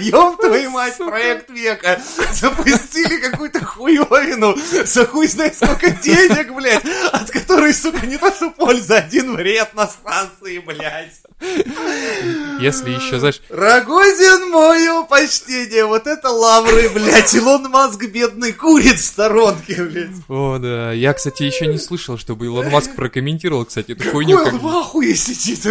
[0.00, 2.00] Ёб твою мать, проект века.
[2.32, 8.50] Запустили какую-то хуёвину за хуй знает сколько денег, блядь, от которой, сука, не то что
[8.50, 11.20] польза, один вред на станции, блядь.
[12.60, 13.40] Если еще, знаешь,
[13.88, 20.10] Рогозин, мое почтение, вот это лавры, блядь, Илон Маск бедный курит в сторонке, блядь.
[20.28, 20.92] О, да.
[20.92, 24.36] Я, кстати, еще не слышал, чтобы Илон Маск прокомментировал, кстати, эту хуйню.
[24.36, 24.68] Ой, как он бы.
[24.68, 25.66] в ахуе сидит,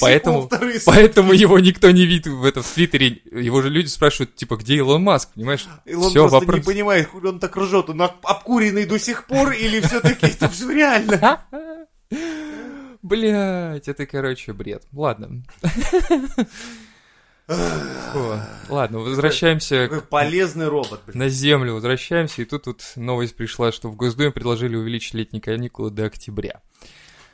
[0.00, 0.50] Поэтому,
[0.84, 3.22] поэтому его никто не видит в этом в Твиттере.
[3.32, 5.66] Его же люди спрашивают, типа, где Илон Маск, понимаешь?
[5.86, 6.56] Илон Всё, просто вопрос.
[6.56, 10.70] не понимает, он так ржет, он об- обкуренный до сих пор, или все-таки это все
[10.70, 11.44] реально?
[13.02, 14.82] Блять, это, короче, бред.
[14.92, 15.42] Ладно.
[17.46, 18.38] Фу.
[18.70, 21.14] Ладно, возвращаемся Какой к- полезный робот, блядь.
[21.16, 25.90] на землю, возвращаемся, и тут тут новость пришла, что в Госдуме предложили увеличить летние каникулы
[25.90, 26.62] до октября.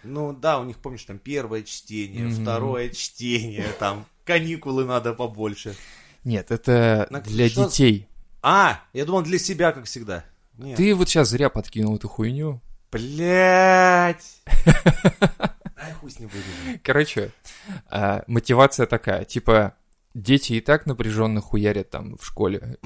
[0.02, 2.42] Ну да, у них, помнишь, там первое чтение, Мгм.
[2.42, 5.76] второе чтение, там каникулы надо побольше.
[6.24, 8.08] Нет, это На- для что- детей.
[8.42, 10.24] А, я думал для себя, как всегда.
[10.58, 10.76] Нет.
[10.76, 12.60] Ты вот сейчас зря подкинул эту хуйню.
[12.90, 14.42] Блять.
[15.76, 16.30] Ай, хуй с ним.
[16.82, 17.30] Короче,
[17.88, 19.74] а, мотивация такая, типа,
[20.14, 22.78] дети и так напряженно хуярят там в школе.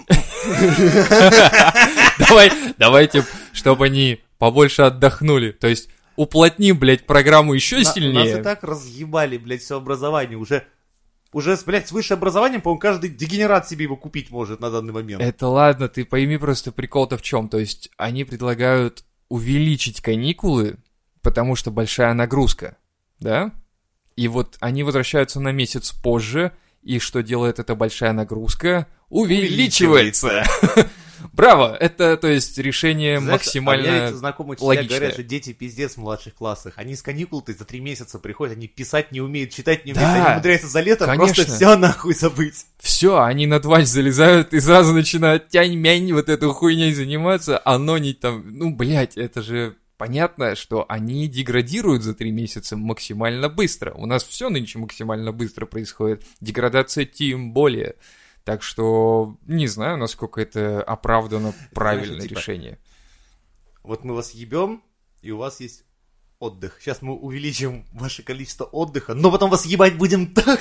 [2.19, 5.53] Давай, давайте, чтобы они побольше отдохнули.
[5.53, 8.43] То есть, уплотним, блядь, программу еще На- Нас и сильнее.
[8.43, 10.39] так разъебали, блядь, все образование.
[10.39, 10.65] Уже,
[11.33, 15.23] уже, блядь, с высшим образованием, по-моему, каждый дегенерат себе его купить может на данный момент.
[15.23, 17.49] Это ладно, ты пойми просто прикол-то в чем.
[17.49, 20.77] То есть, они предлагают увеличить каникулы,
[21.23, 22.77] потому что большая нагрузка,
[23.19, 23.53] да?
[24.17, 26.53] И вот они возвращаются на месяц позже,
[26.85, 28.87] и что делает эта большая нагрузка?
[29.09, 30.45] Увеличивается!
[31.33, 31.77] Браво!
[31.81, 34.09] Это, то есть, решение Знаешь, максимально...
[34.09, 34.13] а
[34.53, 34.99] учителя логичное.
[34.99, 36.75] говорят, что дети пиздец в младших классах.
[36.77, 40.25] Они с каникул-то за три месяца приходят, они писать не умеют, читать не умеют, Да,
[40.25, 41.35] они умудряются за лето конечно.
[41.35, 42.67] просто все нахуй забыть.
[42.79, 48.13] Все, они на дваль залезают и сразу начинают тянь-мянь вот эту хуйней заниматься, а не
[48.13, 48.57] там...
[48.57, 53.93] Ну, блядь, это же понятно, что они деградируют за три месяца максимально быстро.
[53.95, 56.25] У нас все нынче максимально быстро происходит.
[56.41, 57.97] Деградация тем более.
[58.45, 62.79] Так что не знаю, насколько это оправдано правильное типа, решение.
[63.83, 64.83] Вот мы вас ебем,
[65.23, 65.85] и у вас есть
[66.39, 66.79] отдых.
[66.81, 70.61] Сейчас мы увеличим ваше количество отдыха, но потом вас ебать будем так.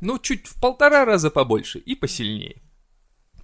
[0.00, 2.62] Ну, чуть в полтора раза побольше и посильнее.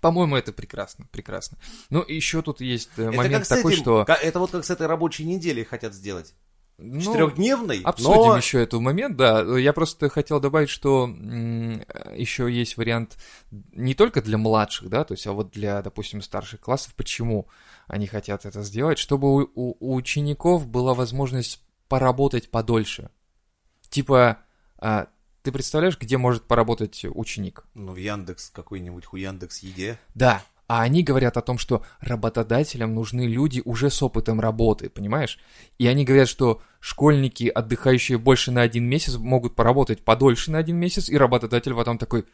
[0.00, 1.58] По-моему, это прекрасно, прекрасно.
[1.90, 4.04] Ну, еще тут есть э, Это момент такой, этим- что...
[4.08, 6.34] Это вот как с этой рабочей неделей хотят сделать.
[6.78, 8.36] ну, Четырехдневной, Обсудим но...
[8.38, 9.42] еще этот момент, да.
[9.58, 11.06] Я просто хотел добавить, что
[12.14, 13.18] еще есть вариант
[13.50, 16.94] не только для младших, да, то есть, а вот для, допустим, старших классов.
[16.94, 17.48] Почему
[17.86, 18.98] они хотят это сделать?
[18.98, 23.10] Чтобы у, у- у учеников была возможность поработать подольше.
[23.90, 24.38] Типа,
[24.78, 25.08] а,
[25.42, 27.64] ты представляешь, где может поработать ученик?
[27.74, 29.98] Ну, в Яндекс какой-нибудь, у Яндекс Еде.
[30.14, 35.40] Да, а они говорят о том, что работодателям нужны люди уже с опытом работы, понимаешь?
[35.78, 40.76] И они говорят, что школьники, отдыхающие больше на один месяц, могут поработать подольше на один
[40.76, 42.24] месяц, и работодатель потом такой,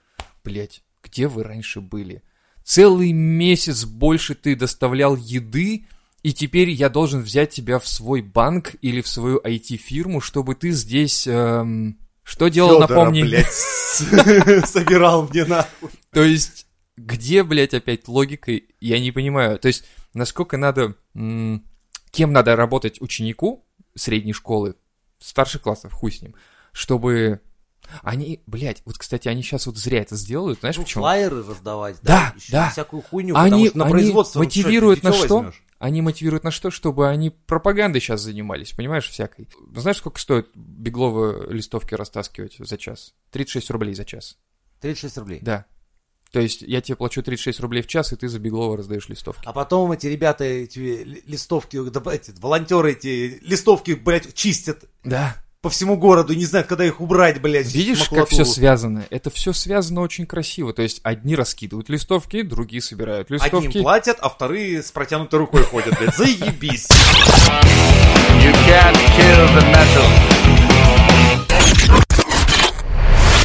[0.44, 2.22] блять, где вы раньше были?
[2.62, 5.86] Целый месяц больше ты доставлял еды,
[6.22, 10.72] и теперь я должен взять тебя в свой банк или в свою IT-фирму, чтобы ты
[10.72, 11.26] здесь...
[11.26, 13.22] эм, что делал, Фёдора, напомни?
[13.22, 13.46] блядь,
[14.66, 15.90] собирал мне нахуй.
[16.12, 19.58] То есть, где, блядь, опять логика, я не понимаю.
[19.60, 24.74] То есть, насколько надо, кем надо работать ученику средней школы,
[25.20, 26.34] старших классов, хуй с ним,
[26.72, 27.40] чтобы
[28.02, 31.02] они, блядь, вот, кстати, они сейчас вот зря это сделают, знаешь Ну, почему?
[31.02, 32.70] флайеры раздавать, Да, ещё да.
[32.70, 34.38] всякую хуйню, Они- потому что на они производство...
[34.40, 35.36] ну, мотивируют что, ты на что?
[35.36, 35.62] возьмёшь?
[35.78, 36.70] Они мотивируют на что?
[36.70, 39.48] Чтобы они пропагандой сейчас занимались, понимаешь, всякой.
[39.74, 43.14] Знаешь, сколько стоит бегловые листовки растаскивать за час?
[43.30, 44.38] 36 рублей за час.
[44.80, 45.38] 36 рублей.
[45.42, 45.66] Да.
[46.32, 49.42] То есть я тебе плачу 36 рублей в час, и ты за Беглова раздаешь листовки.
[49.46, 55.36] А потом эти ребята, эти ли- листовки, да, эти, волонтеры эти листовки, блядь, чистят Да.
[55.66, 57.74] По всему городу, не знают, когда их убрать, блядь.
[57.74, 59.04] Видишь, как все связано?
[59.10, 60.72] Это все связано очень красиво.
[60.72, 63.82] То есть одни раскидывают листовки, другие собирают Одним листовки.
[63.82, 66.14] платят, а вторые с протянутой рукой ходят, блядь.
[66.14, 66.86] Заебись.
[68.38, 70.06] You can't kill the metal.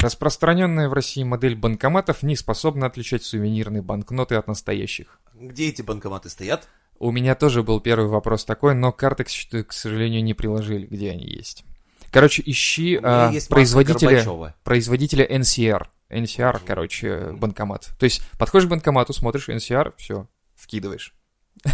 [0.03, 5.19] Распространенная в России модель банкоматов не способна отличать сувенирные банкноты от настоящих.
[5.33, 6.67] Где эти банкоматы стоят?
[6.99, 11.25] У меня тоже был первый вопрос такой, но карты, к сожалению, не приложили, где они
[11.25, 11.65] есть.
[12.11, 14.55] Короче, ищи У а, производителя, Горбачева.
[14.63, 15.87] производителя NCR.
[16.09, 17.89] NCR, короче, банкомат.
[17.97, 21.15] То есть подходишь к банкомату, смотришь NCR, все, вкидываешь.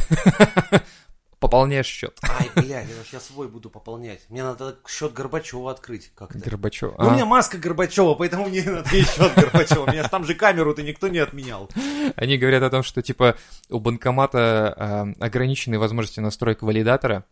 [1.39, 2.17] Пополняешь счет.
[2.23, 4.21] Ай, блядь, я сейчас свой буду пополнять.
[4.30, 6.39] Мне надо счет Горбачева открыть как-то.
[6.39, 6.93] Горбачев.
[6.97, 9.84] Ну, У А, меня маска Горбачева, поэтому мне надо и счет Горбачева.
[9.84, 11.69] У меня там же камеру-то никто не отменял.
[12.15, 13.38] Они говорят о том, что типа
[13.69, 17.23] у банкомата а, ограниченные возможности настроек валидатора.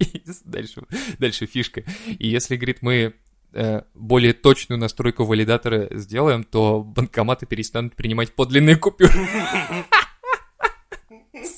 [0.44, 0.82] Дальше,
[1.18, 1.84] дальше фишка.
[2.06, 3.14] И если, говорит, мы
[3.52, 9.12] э, более точную настройку валидатора сделаем, то банкоматы перестанут принимать подлинные купюры.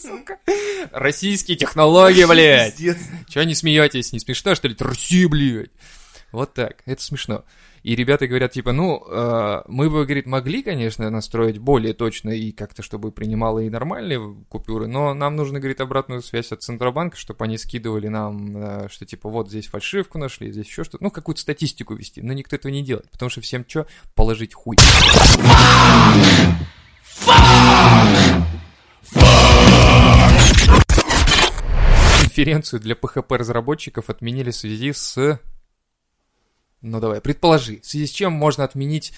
[0.00, 0.38] Сука.
[0.90, 2.76] Российские технологии, блядь.
[3.28, 4.12] Чего не смеетесь?
[4.12, 4.74] Не смешно, что ли?
[4.74, 5.70] Труси, блядь.
[6.32, 6.82] Вот так.
[6.86, 7.44] Это смешно.
[7.82, 12.52] И ребята говорят, типа, ну, э, мы бы, говорит, могли, конечно, настроить более точно и
[12.52, 17.44] как-то, чтобы принимало и нормальные купюры, но нам нужно, говорит, обратную связь от Центробанка, чтобы
[17.44, 21.40] они скидывали нам, э, что, типа, вот здесь фальшивку нашли, здесь еще что-то, ну, какую-то
[21.40, 22.22] статистику вести.
[22.22, 23.86] Но никто этого не делает, потому что всем что?
[24.14, 24.76] Положить хуй.
[32.20, 35.38] Конференцию для PHP-разработчиков отменили в связи с...
[36.82, 39.12] Ну давай, предположи, в связи с чем можно отменить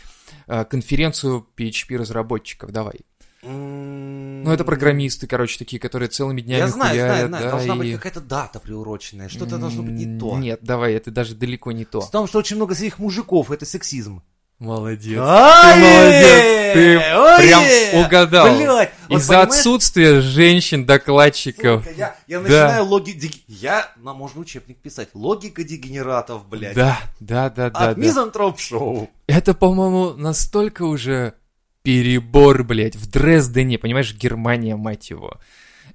[0.47, 3.01] э, конференцию PHP-разработчиков, давай.
[3.47, 7.45] Ну, это программисты, короче, такие, которые целыми днями Я знаю, знаю, хуярят, знаю.
[7.45, 9.29] да, Должна и- быть какая-то дата приуроченная.
[9.29, 10.39] Что-то должно быть не то.
[10.39, 12.01] Нет, давай, это даже далеко не то.
[12.01, 14.23] В том, что очень много своих мужиков, это сексизм.
[14.61, 15.19] Молодец.
[15.21, 18.57] Ай, молодец, ты ой, прям угадал.
[18.57, 21.85] Блядь, вот Из-за понимаешь, отсутствия женщин-докладчиков.
[21.85, 22.43] сука, я, я Да.
[22.43, 23.11] начинаю логи...
[23.13, 25.09] дег- Я, на, можно учебник писать.
[25.15, 26.75] Логика дегенератов, блядь.
[26.75, 28.01] Да, да, да, да, От да.
[28.03, 29.11] Мизантроп Шоу.
[29.27, 31.35] Это, по-моему, настолько уже
[31.83, 35.39] перебор, блядь, в Дрездене, понимаешь, Германия, мать его.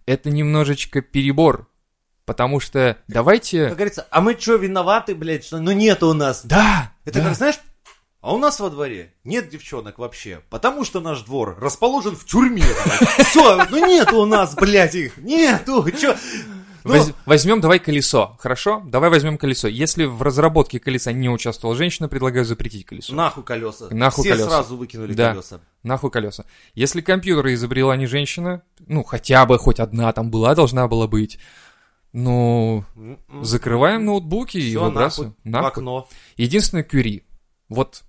[0.06, 1.68] Это немножечко перебор,
[2.26, 3.70] потому что Как давайте...
[3.70, 6.42] говорится, а мы что, виноваты, блядь, что ну нет у нас.
[6.46, 7.26] Да, Это да.
[7.30, 7.56] как, знаешь,
[8.22, 12.64] а у нас во дворе нет девчонок вообще, потому что наш двор расположен в тюрьме.
[13.20, 16.16] Все, ну нет у нас, блядь, их, нету, чё?
[16.86, 18.82] Ну, Воз- Возьмем, давай колесо, хорошо?
[18.86, 19.68] Давай возьмем колесо.
[19.68, 23.14] Если в разработке колеса не участвовала женщина, предлагаю запретить колесо.
[23.14, 23.90] Нахуй колеса.
[23.92, 24.50] Нахуй Все колеса.
[24.50, 25.32] сразу выкинули Да.
[25.32, 25.60] колеса.
[25.84, 26.46] Нахуй колеса.
[26.76, 31.38] Если компьютер изобрела не женщина, ну, хотя бы хоть одна там была, должна была быть,
[32.14, 33.44] ну, М-м.
[33.44, 35.36] закрываем ноутбуки и Всё, выбрасываем.
[35.44, 35.70] нахуй, в Нахуй.
[35.84, 36.08] окно.
[36.38, 37.24] Единственное, Кюри.
[37.68, 38.04] Вот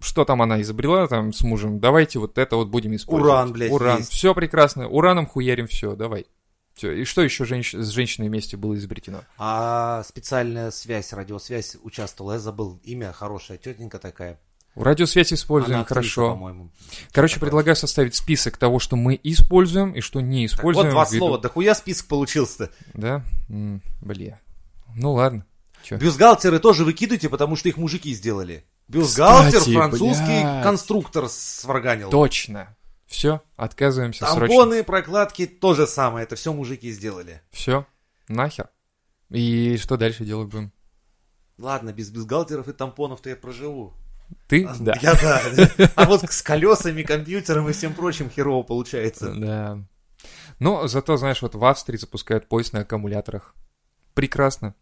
[0.00, 3.30] что там она изобрела там с мужем, давайте вот это вот будем использовать.
[3.32, 3.98] Уран, блядь, Уран.
[3.98, 4.10] есть.
[4.12, 4.88] Все прекрасно.
[4.88, 6.26] Ураном хуярим все, давай.
[6.74, 6.92] Все.
[6.92, 9.22] И что еще женщ- с женщиной вместе было изобретено?
[9.38, 14.38] А специальная связь, радиосвязь участвовала, я забыл имя, хорошая тетенька такая.
[14.76, 16.30] Радиосвязь используем, Она актриса, хорошо.
[16.30, 16.70] по-моему.
[17.12, 17.48] Короче, Такое.
[17.48, 20.86] предлагаю составить список того, что мы используем и что не Так, используем.
[20.86, 22.70] вот два ввиду- слова, да хуя список получился.
[22.94, 23.24] Да?
[23.48, 24.40] М, бля.
[24.94, 25.44] Ну ладно.
[25.82, 25.96] Чё?
[25.98, 28.64] Бюстгальтеры тоже выкидывайте, потому что их мужики сделали.
[28.90, 30.62] Бюстгальтер Кстати, французский блядь.
[30.64, 32.10] конструктор сварганил.
[32.10, 32.76] Точно.
[33.06, 34.48] Все, отказываемся срочно.
[34.48, 37.40] Тампоны, прокладки, то же самое, это все мужики сделали.
[37.50, 37.86] Все,
[38.28, 38.68] нахер.
[39.30, 40.72] И что дальше делать будем?
[41.58, 43.92] Ладно, без бюстгальтеров и тампонов-то я проживу.
[44.48, 44.64] Ты?
[44.64, 44.94] А, Да.
[45.02, 45.42] Я да.
[45.96, 49.32] А вот с колесами, компьютером и всем прочим херово получается.
[49.34, 49.78] Да.
[50.58, 53.54] Но зато, знаешь, вот в Австрии запускают поезд на аккумуляторах.
[54.14, 54.74] Прекрасно.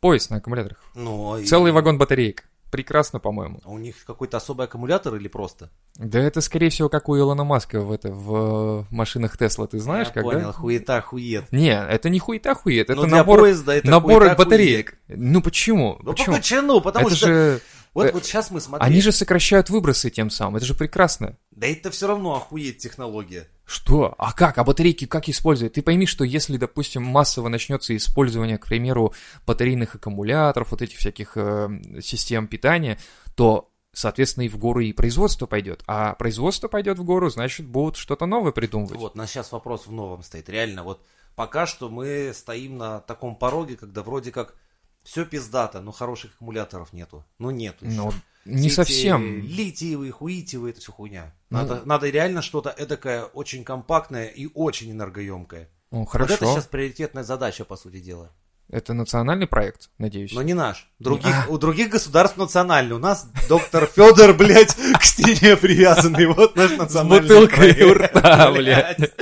[0.00, 0.82] Поезд на аккумуляторах.
[0.94, 2.44] Ну, и- Целый вагон батареек.
[2.76, 3.62] Прекрасно, по-моему.
[3.64, 5.70] А у них какой-то особый аккумулятор или просто?
[5.94, 9.66] Да это, скорее всего, как у Илона Маска в, это, в э, машинах Тесла.
[9.66, 10.52] Ты знаешь, я как, понял, да?
[10.52, 11.50] хуета хует.
[11.50, 14.98] Не, это не хуета хует, это Ну, для набор, поезда это набор хуета батареек.
[15.08, 15.98] Ну почему?
[16.02, 16.36] Ну, почему?
[16.36, 16.80] почему?
[16.82, 17.26] Потому это что...
[17.26, 17.60] же...
[17.94, 18.92] Вот, э, вот сейчас мы смотрели.
[18.92, 21.38] Они же сокращают выбросы тем самым, это же прекрасно.
[21.52, 23.48] Да это все равно охуеть технология.
[23.66, 24.14] Что?
[24.16, 24.58] А как?
[24.58, 25.72] А батарейки как использовать?
[25.72, 29.12] Ты пойми, что если, допустим, массово начнется использование, к примеру,
[29.44, 32.96] батарейных аккумуляторов, вот этих всяких э, систем питания,
[33.34, 35.82] то, соответственно, и в гору и производство пойдет.
[35.88, 39.00] А производство пойдет в гору, значит, будут что-то новое придумывать.
[39.00, 40.48] Вот, у нас сейчас вопрос в новом стоит.
[40.48, 41.04] Реально, вот
[41.34, 44.54] пока что мы стоим на таком пороге, когда вроде как
[45.02, 47.24] все пиздато, но хороших аккумуляторов нету.
[47.40, 47.96] Ну нету еще.
[47.96, 48.12] Ну,
[48.46, 49.42] Не Все совсем.
[49.42, 51.34] Литиевые, хуитиевые, это все хуйня.
[51.50, 51.58] Ну.
[51.58, 55.68] Надо, надо реально что-то эдакое, очень компактное и очень энергоемкое.
[55.90, 56.34] Ну, Вот хорошо.
[56.34, 58.30] это сейчас приоритетная задача, по сути дела.
[58.68, 60.32] Это национальный проект, надеюсь.
[60.32, 60.88] Но не наш.
[60.98, 61.50] Других, А.
[61.50, 62.96] У других государств национальный.
[62.96, 66.26] У нас доктор Федор, блядь, к стене привязанный.
[66.26, 68.16] Вот наш С национальный бутылкой у проект.
[68.16, 69.12] рта, блядь.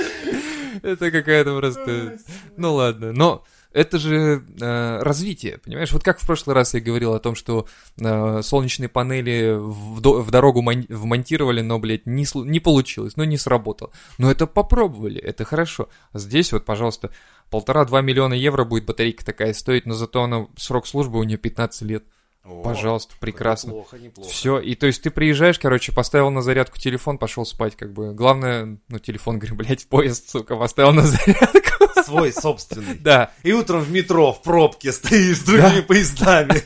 [0.81, 2.17] Это какая-то просто...
[2.57, 3.43] Ну ладно, но
[3.75, 5.91] это же э, развитие, понимаешь?
[5.91, 7.67] Вот как в прошлый раз я говорил о том, что
[7.99, 13.25] э, солнечные панели в, до- в дорогу мон- вмонтировали, но, блядь, не, не получилось, ну
[13.25, 13.91] не сработало.
[14.17, 15.89] Но это попробовали, это хорошо.
[16.13, 17.11] А здесь вот, пожалуйста,
[17.49, 21.81] полтора-два миллиона евро будет батарейка такая стоить, но зато она, срок службы у нее 15
[21.81, 22.05] лет.
[22.45, 23.69] О, Пожалуйста, прекрасно.
[23.69, 24.29] Неплохо, неплохо.
[24.29, 28.13] Все, и то есть ты приезжаешь, короче, поставил на зарядку телефон, пошел спать, как бы.
[28.13, 32.03] Главное, ну, телефон, говорю, блядь, поезд, сука, поставил на зарядку.
[32.03, 32.95] Свой собственный.
[32.95, 33.31] Да.
[33.41, 36.63] И утром в метро в пробке стоишь с другими поездами.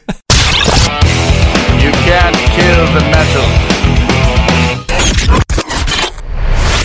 [1.79, 3.69] You can't kill the metal.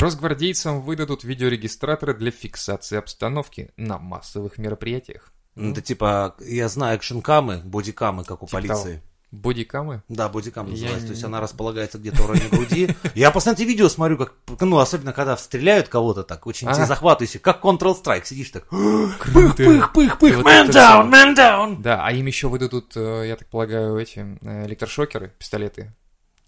[0.00, 5.33] Росгвардейцам выдадут видеорегистраторы для фиксации обстановки на массовых мероприятиях.
[5.56, 9.02] Ну, Это типа, я знаю, экшн-камы, бодикамы, как у Типа полиции.
[9.30, 10.02] Бодикамы?
[10.08, 11.00] Да, бодикам Я называется.
[11.02, 12.88] не- То есть она располагается где-то в районе груди.
[13.16, 16.74] Я постоянно эти видео смотрю, как, ну, особенно когда стреляют кого-то так, очень А.
[16.74, 21.82] захватывающе, как Counter-Strike, сидишь так, пых, пых, пых, вот man down, man down.
[21.82, 25.92] Да, а им еще выдадут, э, я так полагаю, эти э, электрошокеры, пистолеты.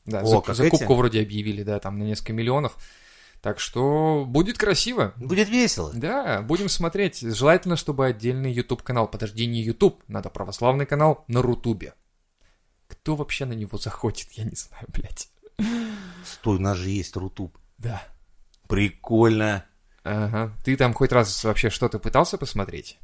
[0.05, 2.77] Да, О, закупку вроде объявили, да, там на несколько миллионов.
[3.47, 5.13] Так что будет красиво.
[5.15, 5.93] Будет весело.
[5.95, 7.21] Да, будем смотреть.
[7.21, 9.07] Желательно, чтобы отдельный YouTube канал.
[9.07, 11.95] Подожди, не YouTube, надо православный канал на Рутубе.
[12.89, 15.29] Кто вообще на него заходит, я не знаю, блядь.
[16.25, 17.57] Стой, у нас же есть Рутуб.
[17.79, 18.03] Да.
[18.67, 19.65] Прикольно.
[20.03, 20.53] Ага.
[20.65, 22.99] Ты там хоть раз вообще что-то пытался посмотреть?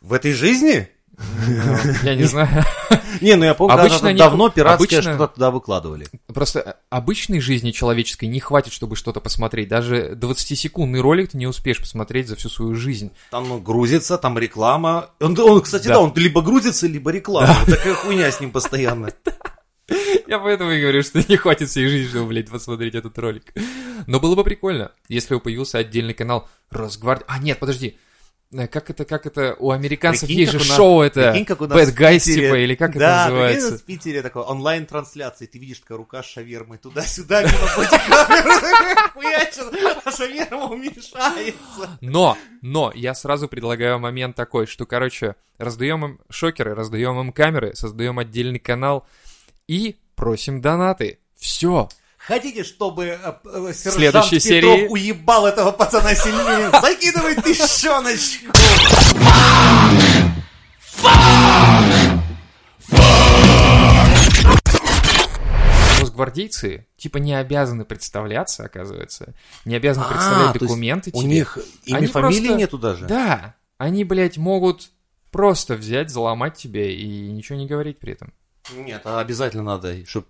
[0.00, 0.88] В этой жизни?
[2.02, 2.64] Я не знаю.
[3.20, 6.06] Не, ну я помню, Обычно давно пиратские обычно- что-то туда выкладывали.
[6.26, 9.68] Просто обычной жизни человеческой не хватит, чтобы что-то посмотреть.
[9.68, 13.12] Даже 20-секундный ролик ты не успеешь посмотреть за всю свою жизнь.
[13.30, 15.10] Там ну, грузится, там реклама.
[15.20, 16.00] Он, кстати, Да.
[16.00, 17.56] он либо грузится, либо реклама.
[17.66, 19.10] Такая хуйня с ним постоянно.
[20.26, 23.54] Я поэтому и говорю, что не хватит всей жизни, чтобы, блядь, посмотреть этот ролик.
[24.06, 27.24] Но было бы прикольно, если бы появился отдельный канал Росгвардия.
[27.28, 27.96] А, нет, подожди.
[28.58, 31.60] Э, Как это, как это, у американцев Прикинь, есть же нас- шоу это, прикинь, как
[31.60, 33.70] у нас Bad Guys, типа, или как это да, прикинь, называется?
[33.72, 35.46] нас в Питере такой онлайн-трансляции.
[35.46, 41.98] Ты видишь, такая рука с шавермой туда-сюда, мимо бодикамеры, а шаверма уменьшается.
[42.00, 47.74] Но, но, я сразу предлагаю момент такой, что, короче, раздаем им шокеры, раздаем им камеры,
[47.74, 49.06] создаем отдельный канал
[49.66, 51.18] и просим донаты.
[51.36, 51.88] Все.
[52.26, 54.88] Хотите, чтобы э, э, сержант Следующей Петров серии.
[54.88, 56.70] уебал этого пацана сильнее?
[56.82, 58.52] Закидывай тыщеночку!
[66.00, 69.34] Росгвардейцы, типа, не обязаны представляться, оказывается.
[69.64, 71.30] Не обязаны А, представлять то есть документы У тебе.
[71.32, 73.06] них имя, Они фамилии просто- нету даже?
[73.06, 74.90] Да, они, блядь, могут
[75.30, 78.32] просто взять, заломать тебя и ничего не говорить при этом.
[78.74, 80.26] Нет, а обязательно надо, чтобы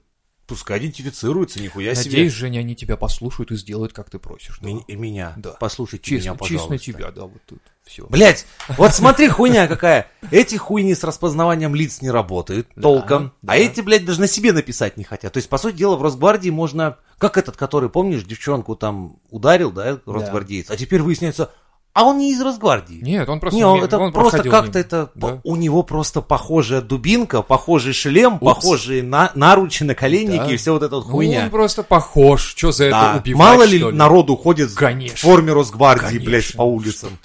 [0.47, 2.11] пускай идентифицируется, нихуя себе.
[2.11, 4.59] Надеюсь, Женя, они тебя послушают и сделают, как ты просишь.
[4.61, 4.71] да.
[4.87, 5.35] И меня.
[5.37, 5.53] Да.
[5.61, 6.79] Послушайте Честно, меня, честно пожалуйста.
[6.85, 7.59] тебя, да, вот тут.
[7.85, 8.05] Все.
[8.09, 8.47] Блять,
[8.79, 10.11] вот смотри, хуйня какая.
[10.33, 13.33] Эти хуйни с распознаванием лиц не работают Да, толком.
[13.43, 13.53] да.
[13.53, 15.33] А эти, блядь, даже на себе написать не хотят.
[15.33, 16.99] То есть, по сути дела, в Росгвардии можно...
[17.19, 20.69] Как этот, который, помнишь, девчонку там ударил, да, росгвардеец?
[20.71, 21.53] А теперь выясняется,
[21.97, 22.99] а он не из Росгвардии.
[23.01, 23.57] Нет, он просто...
[23.57, 25.11] Не, он, это он просто как-то это...
[25.15, 25.41] Да.
[25.45, 28.45] У него просто похожая дубинка, похожий шлем, Упс.
[28.45, 30.53] похожие на, наручи, наколенники Да.
[30.53, 31.45] и все вот это вот Ну, хуйня.
[31.45, 32.43] он просто похож.
[32.55, 33.13] Что за Да.
[33.13, 33.93] это убивать, Мало ли ли?
[33.93, 35.17] народу ходит Конечно.
[35.17, 36.27] в форме Росгвардии, Конечно.
[36.27, 37.19] блядь, по улицам.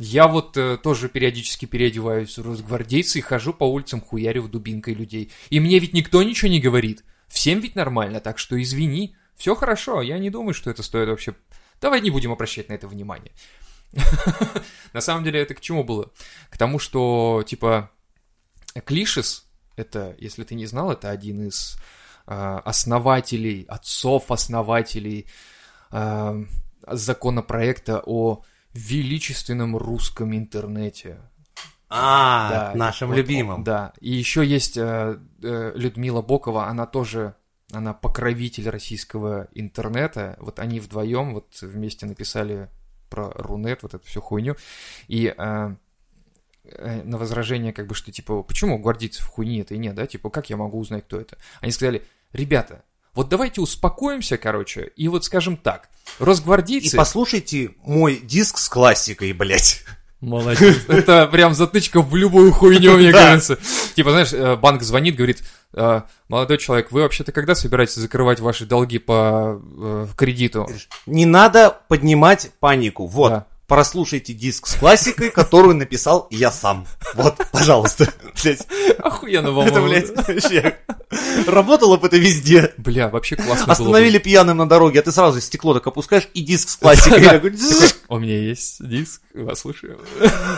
[0.00, 5.30] Я вот э, тоже периодически переодеваюсь в росгвардейцы и хожу по улицам хуярю дубинкой людей.
[5.50, 7.04] И мне ведь никто ничего не говорит.
[7.28, 9.14] Всем ведь нормально, так что извини.
[9.36, 11.36] Все хорошо, я не думаю, что это стоит вообще...
[11.80, 13.30] Давай не будем обращать на это внимание.
[14.92, 16.10] На самом деле это к чему было?
[16.50, 17.90] К тому, что, типа,
[18.84, 21.78] Клишес, это, если ты не знал, это один из
[22.26, 25.26] э, основателей, отцов-основателей
[25.90, 26.44] э,
[26.86, 28.42] законопроекта о
[28.74, 31.18] величественном русском интернете.
[31.90, 33.64] А, Да, нашим вот, любимым.
[33.64, 33.92] Да.
[34.00, 37.34] И еще есть э, э, Людмила Бокова, она тоже,
[37.72, 40.36] она покровитель российского интернета.
[40.38, 42.68] Вот они вдвоем вот вместе написали
[43.08, 44.56] про Рунет, вот эту всю хуйню.
[45.08, 45.74] И э,
[46.64, 50.06] э, на возражение, как бы, что, типа, почему гвардейцев хуйни это и нет, да?
[50.06, 51.38] Типа, как я могу узнать, кто это?
[51.60, 52.02] Они сказали,
[52.32, 52.84] ребята,
[53.14, 55.90] вот давайте успокоимся, короче, и вот скажем так,
[56.20, 56.96] И росгвардейцы...
[56.96, 59.84] послушайте мой диск с классикой, блядь.
[60.20, 60.76] Молодец.
[60.88, 63.58] Это прям затычка в любую хуйню, мне кажется.
[63.94, 65.44] Типа, знаешь, э, банк звонит, говорит,
[65.74, 70.68] «Э, молодой человек, вы вообще-то когда собираетесь закрывать ваши долги по э, кредиту?
[71.06, 73.06] Не надо поднимать панику.
[73.06, 73.44] Вот.
[73.68, 76.86] Прослушайте диск с классикой, которую написал я сам.
[77.14, 78.10] Вот, пожалуйста.
[78.42, 78.66] Блять,
[78.98, 79.86] Охуенно, это, по-моему.
[79.86, 80.78] блядь, вообще.
[81.46, 82.72] Работало бы это везде.
[82.78, 83.70] Бля, вообще классно.
[83.70, 87.52] Остановили пьяным на дороге, а ты сразу стекло так опускаешь и диск с классикой.
[88.08, 90.00] У меня есть диск, вас слушаю.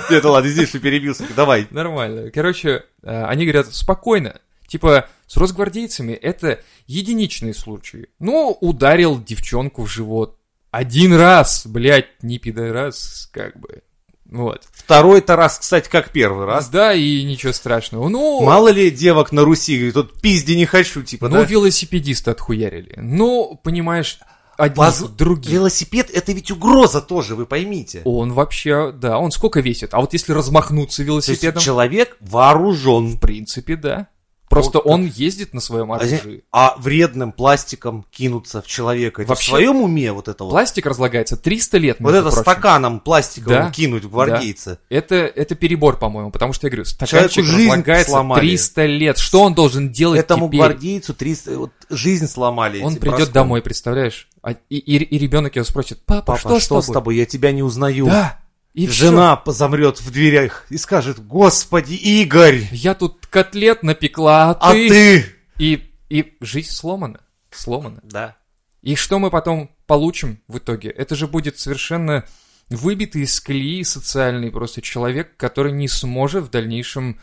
[0.08, 1.26] Это ладно, здесь что перебился.
[1.34, 1.66] Давай.
[1.70, 2.30] Нормально.
[2.30, 4.40] Короче, они говорят, спокойно.
[4.68, 8.06] Типа, с росгвардейцами это единичные случаи.
[8.20, 10.36] Ну, ударил девчонку в живот.
[10.70, 13.82] Один раз, блядь, не пидорас, как бы.
[14.26, 14.68] Вот.
[14.72, 16.68] Второй-то раз, кстати, как первый раз.
[16.68, 18.08] Да, и ничего страшного.
[18.08, 21.42] Ну, Мало ли девок на Руси, говорит, тут пизди не хочу, типа, ну да?
[21.44, 22.94] велосипедисты отхуярили.
[22.96, 24.20] Ну, понимаешь,
[24.56, 25.50] одних, Воз- других.
[25.50, 28.02] Велосипед это ведь угроза тоже, вы поймите.
[28.04, 29.94] Он вообще, да, он сколько весит?
[29.94, 33.06] А вот если размахнуться То есть велосипедом, человек вооружен.
[33.06, 34.06] в принципе, да.
[34.50, 36.42] Просто Вот он ездит на своем оружии.
[36.50, 39.22] А вредным пластиком кинуться в человека.
[39.22, 40.50] Это Вообще- в своем уме вот это вот?
[40.50, 42.38] Пластик разлагается 300 лет, Вот это прочим.
[42.42, 43.70] стаканом пластиковым Да.
[43.70, 44.80] кинуть в гвардейца.
[44.88, 48.40] Это, это перебор, по-моему, потому что я говорю, Человеку стаканчик жизнь разлагается сломали.
[48.40, 49.18] 300 лет.
[49.18, 50.58] Что он должен делать Этому теперь?
[50.60, 52.82] гвардейцу 300, вот, жизнь сломали.
[52.82, 53.32] Он придет броском.
[53.32, 54.28] домой, представляешь?
[54.42, 56.94] А- и, и, и ребенок его спросит, папа, Папа, что, что, с с тобой?
[56.94, 57.16] тобой?
[57.18, 58.06] Я тебя не узнаю.
[58.06, 58.39] Да.
[58.72, 62.68] И Жена позамрет в дверях и скажет, господи, Игорь.
[62.70, 64.88] Я тут котлет напекла, а а ты...
[64.88, 65.26] ты?
[65.58, 67.20] И, и жизнь сломана.
[67.50, 68.00] Сломана.
[68.04, 68.36] Да.
[68.82, 70.90] И что мы потом получим в итоге?
[70.90, 72.24] Это же будет совершенно
[72.68, 77.20] выбитый из колеи социальный просто человек, который не сможет в дальнейшем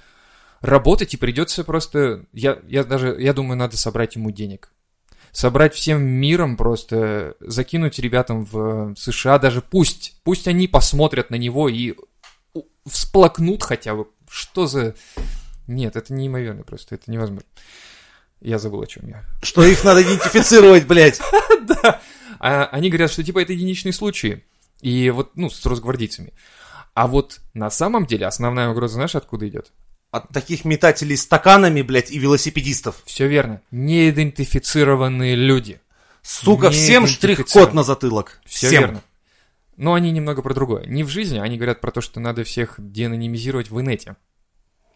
[0.60, 2.26] работать и придется просто...
[2.34, 4.72] Я, я даже, я думаю, надо собрать ему денег.
[5.38, 11.70] Собрать всем миром просто, закинуть ребятам в США, даже пусть, пусть они посмотрят на него
[11.70, 11.94] и
[12.88, 14.08] всплакнут хотя бы.
[14.28, 14.96] Что за...
[15.68, 17.46] Нет, это неимоверно просто, это невозможно.
[18.42, 19.24] Я забыл, о чем я.
[19.44, 21.22] Что их надо идентифицировать, блядь.
[22.40, 24.44] А они говорят, что типа это единичные случаи.
[24.82, 26.34] И вот, ну, с росгвардейцами.
[26.96, 29.72] А вот на самом деле основная угроза, знаешь, откуда идет?
[30.12, 32.96] От таких метателей стаканами, блядь, и велосипедистов.
[33.06, 33.62] Все верно.
[33.72, 35.82] Неидентифицированные люди.
[36.22, 38.40] Сука, всем штрих-код на затылок.
[38.46, 38.82] Все Всем.
[38.82, 39.02] верно.
[39.76, 40.86] Но они немного про другое.
[40.86, 44.16] Не в жизни, они говорят про то, что надо всех деанонимизировать в инете.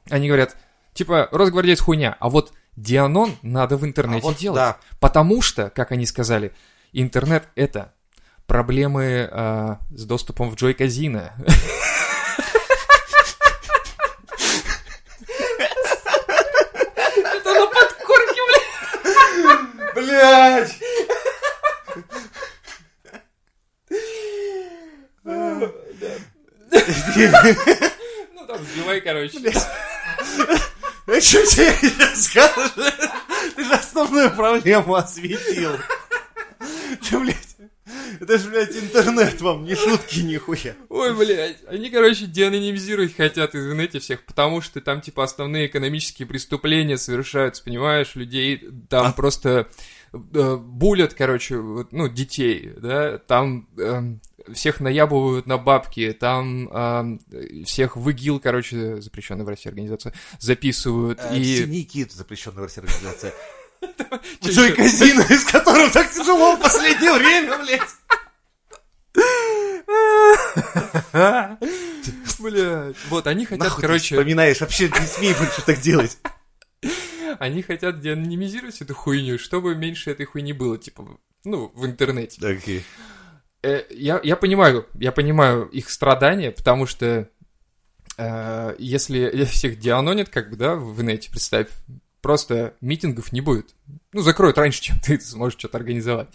[0.09, 0.57] Они говорят,
[0.93, 4.55] типа, Росгвардейц хуйня, а вот Дианон надо в интернете А вот делать.
[4.57, 4.77] да.
[4.99, 6.53] Потому что, как они сказали,
[6.93, 7.93] интернет это
[8.47, 11.29] проблемы а, с доступом в Джой Казино.
[17.33, 18.41] Это на подкорке,
[20.01, 20.79] Блядь!
[28.33, 29.37] Ну там сбивай, короче.
[31.19, 32.71] Что тебе скажешь?
[33.55, 35.77] Ты же основную проблему осветил.
[37.09, 37.50] Ты, блядь,
[38.19, 40.75] это же, блядь, интернет вам, не шутки нихуя.
[40.89, 46.27] Ой, блядь, они, короче, деанонимизировать хотят из инете всех, потому что там, типа, основные экономические
[46.27, 49.13] преступления совершаются, понимаешь, людей там А?
[49.13, 49.67] просто
[50.13, 54.21] э, булят, короче, вот, ну, детей, да, там эм,
[54.53, 57.19] всех наябывают на бабки, там эм,
[57.65, 61.57] всех в ИГИЛ, короче, запрещенная в России организация, записывают, Э, и...
[61.57, 63.33] Синяки, это запрещенная в России организация.
[64.43, 67.81] Джой Казино, из которого так тяжело в последнее время, блядь.
[72.39, 74.15] Блядь, вот, они хотят, Нахуй короче...
[74.15, 76.17] вспоминаешь, вообще не смей больше так делать.
[77.39, 82.45] Они хотят деанонимизировать эту хуйню, чтобы меньше этой хуйни было, типа, ну, в интернете.
[82.45, 82.83] Окей.
[83.63, 87.29] Э, я, я понимаю, я понимаю их страдания, потому что
[88.17, 91.67] э, если всех дианонят, как бы, да, в инете, представь,
[92.21, 93.75] просто митингов не будет.
[94.13, 96.29] Ну, закроют раньше, чем ты сможешь что-то организовать.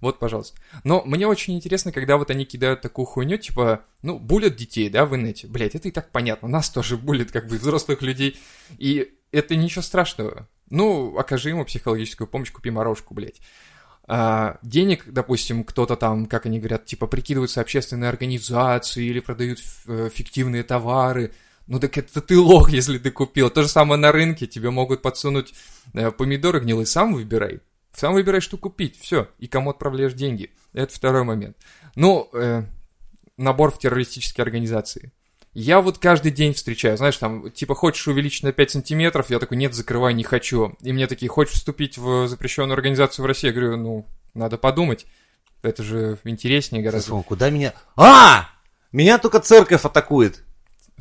[0.00, 0.60] Вот, пожалуйста.
[0.82, 5.06] Но мне очень интересно, когда вот они кидают такую хуйню, типа, ну, булят детей, да,
[5.06, 5.46] в инете.
[5.46, 6.46] Блять, это и так понятно.
[6.46, 8.38] Нас тоже булят, как бы, взрослых людей.
[8.76, 10.46] И это ничего страшного.
[10.68, 13.40] Ну, окажи ему психологическую помощь, купи морожку, блядь.
[14.06, 20.10] А, денег, допустим, кто-то там, как они говорят, типа прикидываются общественные организации или продают э,
[20.12, 21.32] фиктивные товары.
[21.66, 23.50] Ну так это ты лох, если ты купил.
[23.50, 25.54] То же самое на рынке, тебе могут подсунуть
[25.94, 27.60] э, помидоры гнилые, сам выбирай.
[27.92, 30.50] Сам выбирай, что купить, все, и кому отправляешь деньги.
[30.72, 31.56] Это второй момент.
[31.94, 32.64] Ну, э,
[33.36, 35.12] набор в террористические организации.
[35.52, 39.30] Я вот каждый день встречаю, знаешь, там, типа, хочешь увеличить на 5 сантиметров?
[39.30, 40.76] Я такой, нет, закрывай, не хочу.
[40.82, 43.46] И мне такие, хочешь вступить в запрещенную организацию в России?
[43.46, 45.06] Я говорю, ну, надо подумать.
[45.62, 47.12] Это же интереснее гораздо.
[47.12, 47.72] Сейчас, куда меня...
[47.94, 48.48] А!
[48.90, 50.43] Меня только церковь атакует.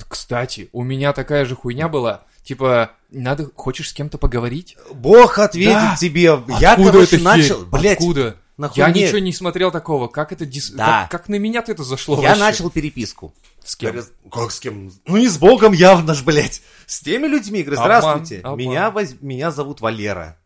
[0.07, 2.23] Кстати, у меня такая же хуйня была.
[2.43, 4.75] Типа, надо, хочешь с кем-то поговорить?
[4.93, 5.95] Бог ответит Да.
[5.99, 6.41] тебе.
[6.59, 7.65] Я, Откуда короче, эта начал...
[7.65, 8.37] Блядь, Откуда?
[8.57, 9.05] на Я хуйне.
[9.05, 10.07] ничего не смотрел такого.
[10.07, 10.71] Как это дис...
[10.71, 11.03] Да.
[11.09, 12.43] как, как на меня-то это зашло Я вообще?
[12.43, 13.33] начал переписку.
[13.63, 13.91] С кем?
[13.93, 14.91] Говорю, как с кем?
[15.05, 16.61] Ну не с Богом явно ж, блядь.
[16.85, 17.63] С теми людьми.
[17.63, 18.57] Говорю, Обман, здравствуйте, обман.
[18.59, 20.37] меня, воз- меня зовут Валера.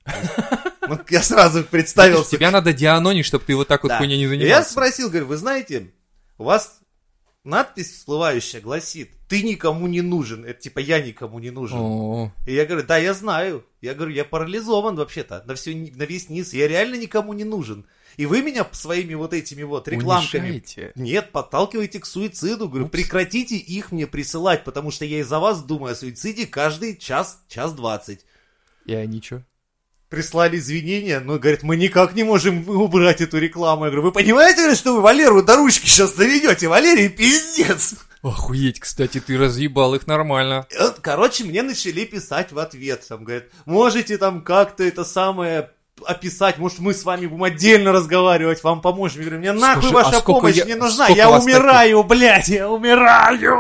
[0.88, 2.32] Ну, я сразу представился.
[2.32, 3.98] Тебя надо дианонить, чтобы ты вот так вот Да.
[3.98, 4.72] хуйней не И Я занимался.
[4.72, 5.92] спросил, говорю, вы знаете,
[6.38, 6.80] у вас
[7.44, 10.46] надпись всплывающая гласит, ты никому не нужен.
[10.46, 11.78] Это типа я никому не нужен.
[11.80, 13.66] О, И я говорю, да, я знаю.
[13.82, 16.54] Я говорю, я парализован вообще-то на, всю, на весь низ.
[16.54, 17.86] Я реально никому не нужен.
[18.16, 20.44] И вы меня своими вот этими вот рекламками...
[20.44, 20.92] унижаете.
[20.96, 22.68] Нет, подталкиваете к суициду.
[22.68, 22.92] Говорю, Упс.
[22.92, 27.74] прекратите их мне присылать, потому что я из-за вас думаю о суициде каждый час, час
[27.74, 28.26] двадцать.
[28.86, 29.44] И они чё?
[30.10, 33.84] Прислали извинения, но говорят, мы никак не можем убрать эту рекламу.
[33.84, 36.70] Я говорю, вы понимаете, что вы Валеру до ручки сейчас доведете?
[36.70, 37.96] Валерий, пиздец.
[38.24, 40.66] Охуеть, кстати, ты разъебал их нормально.
[40.80, 43.06] Вот, Короче, мне начали писать в ответ.
[43.08, 45.70] Там говорят, можете там как-то это самое
[46.06, 49.22] описать, может мы с вами будем отдельно разговаривать, вам поможем.
[49.22, 52.70] Я говорю, мне нахуй Слушай, ваша а помощь я- не нужна, я умираю, блядь, я
[52.70, 53.58] умираю.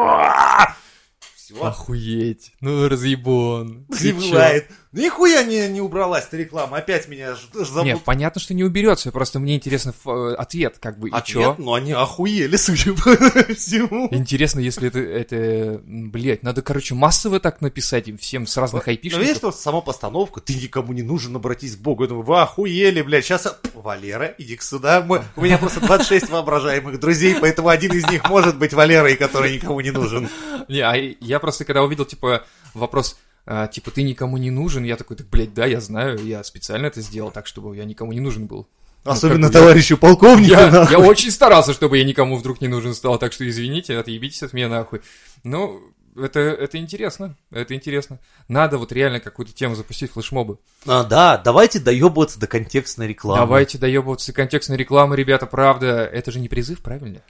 [1.35, 2.51] Все, Охуеть.
[2.59, 3.85] Ну, разъебон.
[3.89, 4.61] не Ты чё?
[4.93, 7.83] Нихуя не, не убралась эта реклама, опять меня забыл.
[7.83, 11.55] Не, понятно, что не уберется, просто мне интересно э, ответ, как бы, и Ответ, чё?
[11.57, 13.15] ну они охуели, судя по
[13.53, 14.07] всему.
[14.11, 18.91] Интересно, если это, это, блядь, надо, короче, массово так написать им всем с разных Ну,
[18.93, 19.37] видишь, айпишников.
[19.37, 22.03] что сама постановка, ты никому не нужен, обратись к Богу.
[22.03, 23.59] Я думаю, вы охуели, блядь, сейчас...
[23.73, 25.01] Валера, иди сюда.
[25.01, 29.53] Мы- У меня просто 26 воображаемых друзей, поэтому один из них может быть Валерой, который
[29.53, 30.29] никому не нужен.
[30.67, 33.17] Не, а я просто, когда увидел, типа, вопрос,
[33.47, 36.85] а, типа, ты никому не нужен, я такой, так, блядь, да, я знаю, я специально
[36.87, 38.67] это сделал так, чтобы я никому не нужен был.
[39.05, 40.51] Ну, Особенно как бы я- товарищу полковнику.
[40.51, 40.91] Я, нахуй.
[40.91, 44.51] я очень старался, чтобы я никому вдруг не нужен стал, так что извините, отъебитесь от
[44.51, 44.99] меня нахуй.
[45.45, 45.79] Ну,
[46.17, 48.19] это, это интересно, это интересно.
[48.49, 50.57] Надо вот реально какую-то тему запустить, флешмобы.
[50.85, 53.39] А, да, давайте доебываться до контекстной рекламы.
[53.39, 56.03] Давайте доебываться контекстной рекламы, ребята, правда.
[56.05, 57.21] Это же не призыв, правильно?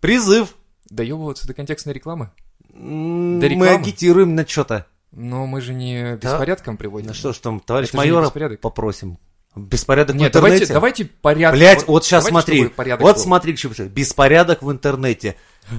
[0.00, 0.54] Призыв.
[0.88, 2.30] Доебываться до контекстной рекламы?
[2.70, 3.74] До Мы рекламы.
[3.74, 4.86] агитируем на что-то.
[5.12, 6.32] Но мы же не Да.
[6.32, 7.08] беспорядком приводим.
[7.08, 8.30] Ну что ж там, товарищ Это майора
[8.60, 9.18] попросим.
[9.56, 10.66] Беспорядок в Нет, интернете.
[10.66, 11.58] давайте, давайте порядок.
[11.58, 12.96] Блять, вот сейчас давайте, смотри.
[13.00, 13.22] Вот был.
[13.22, 13.74] смотри, к чему.
[13.88, 15.36] Беспорядок в интернете.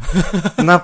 [0.57, 0.79] На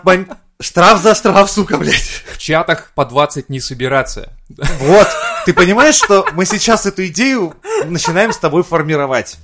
[0.61, 2.23] Штраф за штраф, сука, блядь.
[2.33, 4.31] В чатах по 20 не собираться.
[4.79, 5.07] Вот.
[5.45, 9.37] Ты понимаешь, что мы сейчас эту идею начинаем с тобой формировать.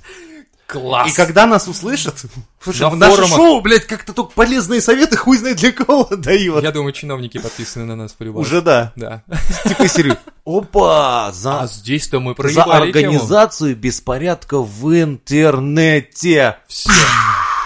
[0.72, 1.12] Класс!
[1.12, 2.24] И когда нас услышат,
[2.60, 3.36] слушай, На наше форумах.
[3.36, 6.62] шоу, блядь, как-то только полезные советы хуй знает для кого дает.
[6.62, 8.92] Я думаю, чиновники подписаны на нас по Уже да.
[8.96, 9.22] Да.
[9.68, 10.16] Типа серию.
[10.46, 13.08] Опа, за, А здесь-то мы за проебали тему.
[13.12, 16.56] организацию беспорядка в интернете.
[16.66, 16.90] Все.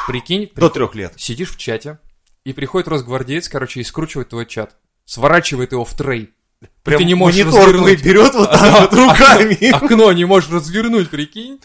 [0.07, 1.13] Прикинь, До трех лет.
[1.17, 1.99] сидишь в чате,
[2.45, 4.77] и приходит росгвардеец, короче, и скручивает твой чат.
[5.05, 6.31] Сворачивает его в трей.
[6.83, 8.03] Прям ты не можешь монитор развернуть.
[8.03, 9.71] берет вот так вот руками.
[9.71, 11.61] Окно не можешь развернуть, прикинь.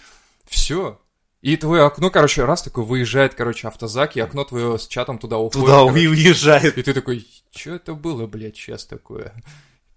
[0.50, 1.00] Все.
[1.42, 5.39] И твое окно, короче, раз такой выезжает, короче, автозак, и окно твое с чатом туда
[5.39, 5.66] уходит.
[5.66, 6.00] Туда короче.
[6.04, 6.78] и уезжает.
[6.78, 7.26] И ты такой,
[7.56, 9.34] что это было, блядь, сейчас такое?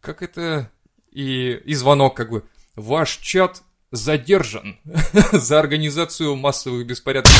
[0.01, 0.71] Как это...
[1.13, 2.45] И, и звонок как бы,
[2.77, 4.79] ваш чат задержан
[5.33, 7.33] за организацию массовых беспорядков.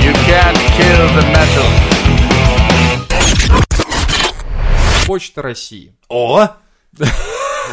[0.00, 1.66] You can't kill the metal.
[5.06, 5.92] Почта России.
[6.08, 6.48] О!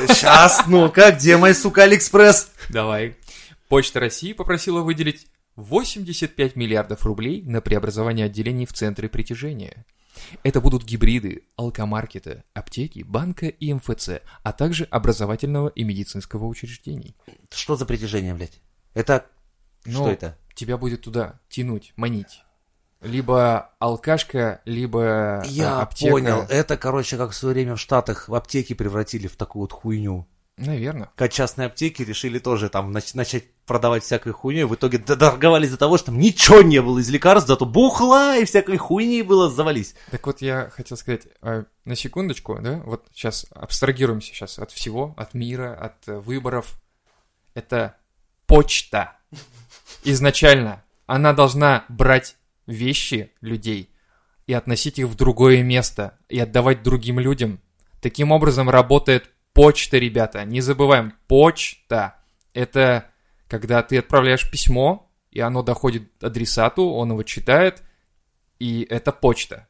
[0.07, 2.49] Сейчас, ну-ка, где мой, сука, Алиэкспресс?
[2.69, 3.15] Давай.
[3.67, 9.85] Почта России попросила выделить 85 миллиардов рублей на преобразование отделений в центры притяжения.
[10.43, 17.15] Это будут гибриды алкомаркета, аптеки, банка и МФЦ, а также образовательного и медицинского учреждений.
[17.51, 18.61] Что за притяжение, блядь?
[18.93, 19.25] Это...
[19.85, 20.37] Ну, Что это?
[20.55, 22.43] Тебя будет туда тянуть, манить.
[23.01, 26.11] Либо алкашка, либо э, Я аптека.
[26.11, 26.45] понял.
[26.49, 30.27] Это, короче, как в свое время в Штатах в аптеки превратили в такую вот хуйню.
[30.57, 31.11] Наверное.
[31.15, 34.61] Как частные аптеки решили тоже там нач- начать продавать всякую хуйню.
[34.61, 38.37] И в итоге дорговались из-за того, что там ничего не было из лекарств, зато бухла
[38.37, 39.93] и всякой хуйни было завались.
[40.09, 45.13] Так вот, я хотел сказать, э, на секундочку, да, вот сейчас абстрагируемся сейчас от всего,
[45.15, 46.81] от мира, от э, выборов.
[47.53, 47.97] Это
[48.47, 49.17] почта.
[50.03, 52.35] Изначально она должна брать
[52.65, 53.91] вещи людей
[54.47, 57.59] и относить их в другое место и отдавать другим людям.
[58.01, 60.45] Таким образом работает почта, ребята.
[60.45, 62.15] Не забываем, почта.
[62.53, 63.09] Это
[63.47, 67.81] когда ты отправляешь письмо, и оно доходит адресату, он его читает,
[68.59, 69.67] и это почта.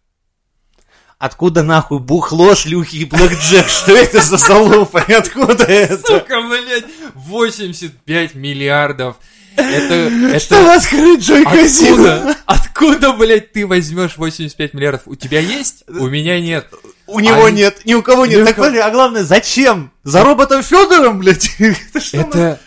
[1.19, 3.67] Откуда нахуй бухло, шлюхи и блэкджек?
[3.67, 4.99] Что это за залупа?
[5.07, 5.97] Откуда это?
[5.97, 6.85] Сука, блядь,
[7.15, 9.17] 85 миллиардов.
[9.55, 10.65] Это, Что это...
[10.65, 12.35] вас крыт, Джой Казино?
[12.45, 12.66] Откуда?
[12.77, 15.01] Откуда, блядь, ты возьмешь 85 миллиардов?
[15.07, 15.83] У тебя есть?
[15.87, 16.71] У меня нет.
[17.07, 18.45] У него А нет, ни у кого нет.
[18.45, 19.91] Так, кого- а главное, зачем?
[20.03, 21.49] За роботом Федором, блядь?
[21.59, 22.59] Это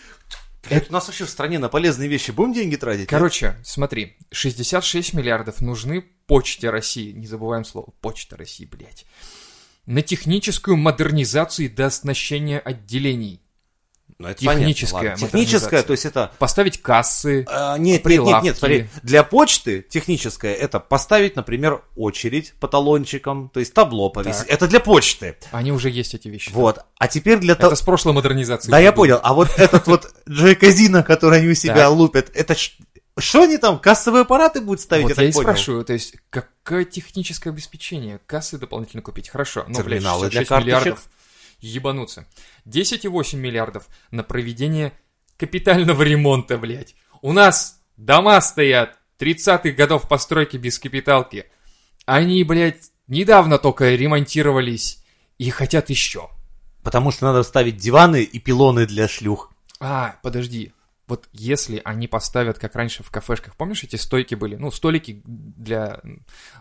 [0.69, 0.87] Это...
[0.89, 3.09] У нас вообще в стране на полезные вещи будем деньги тратить?
[3.09, 7.13] Короче, смотри, 66 миллиардов нужны почте России.
[7.13, 9.07] Не забываем слово почта России, блядь.
[9.87, 13.43] На техническую модернизацию и дооснащение отделений.
[14.21, 15.27] Ну, это техническая понятно.
[15.27, 16.31] Техническая, то есть это...
[16.39, 17.47] Поставить кассы.
[17.49, 18.45] а, нет, нет, нет, прилавки.
[18.45, 18.89] нет, смотри.
[19.03, 24.41] Для почты техническая это поставить, например, очередь по талончикам, то есть табло повесить.
[24.43, 24.51] Так.
[24.51, 25.39] Это для почты.
[25.53, 26.51] Они уже есть, эти вещи.
[26.53, 26.81] Вот.
[26.99, 28.71] А теперь для Это с прошлой модернизации.
[28.71, 29.21] Да, я понял.
[29.23, 32.55] А вот этот вот Джой Казино, который они у себя лупят, это
[33.19, 35.49] что они там, кассовые аппараты будут ставить, Вот я я и понял?
[35.49, 38.21] спрашиваю, то есть, какое техническое обеспечение?
[38.27, 39.29] Кассы дополнительно купить?
[39.29, 40.81] Хорошо, ну, блядь, Терминалы для 66 карточек.
[40.81, 41.09] миллиардов.
[41.61, 42.27] Ебануться.
[42.67, 44.93] 10,8 миллиардов на проведение
[45.37, 46.95] капитального ремонта, блядь.
[47.23, 51.47] У нас дома стоят 30-х годов постройки без капиталки.
[52.07, 55.05] Они, блядь, недавно только ремонтировались
[55.39, 56.31] и хотят еще.
[56.83, 59.53] Потому что надо ставить диваны и пилоны для шлюх.
[59.81, 60.73] А, подожди.
[61.11, 64.55] Вот если они поставят, как раньше в кафешках, помнишь, эти стойки были?
[64.55, 66.01] Ну, столики для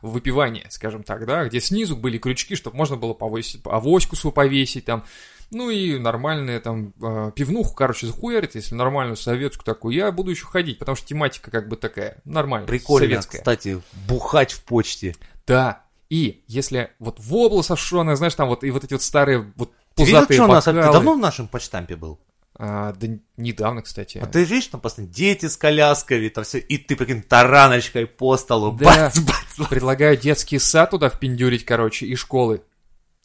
[0.01, 4.85] выпивания, скажем так, да, где снизу были крючки, чтобы можно было повесить, авоську свою повесить
[4.85, 5.05] там,
[5.51, 10.47] ну и нормальные там э, пивнуху, короче, захуярит, если нормальную советскую такую, я буду еще
[10.47, 13.41] ходить, потому что тематика как бы такая, нормальная, Прикольно, советская.
[13.41, 15.15] кстати, бухать в почте.
[15.45, 19.71] Да, и если вот вобла сошеная, знаешь, там вот и вот эти вот старые вот
[19.93, 20.63] Ты видел, пузатые что у нас?
[20.63, 20.93] Ты бокалы.
[20.93, 22.19] давно в нашем почтампе был?
[22.61, 23.07] А, да
[23.37, 24.17] недавно, кстати.
[24.17, 28.35] А ты видишь, там постоянно дети с колясками, там все, и ты, прикинь, тараночкой по
[28.35, 28.85] столу, Да.
[28.85, 29.69] бац, бац, бац.
[29.69, 32.61] Предлагаю детский сад туда впендюрить, короче, и школы.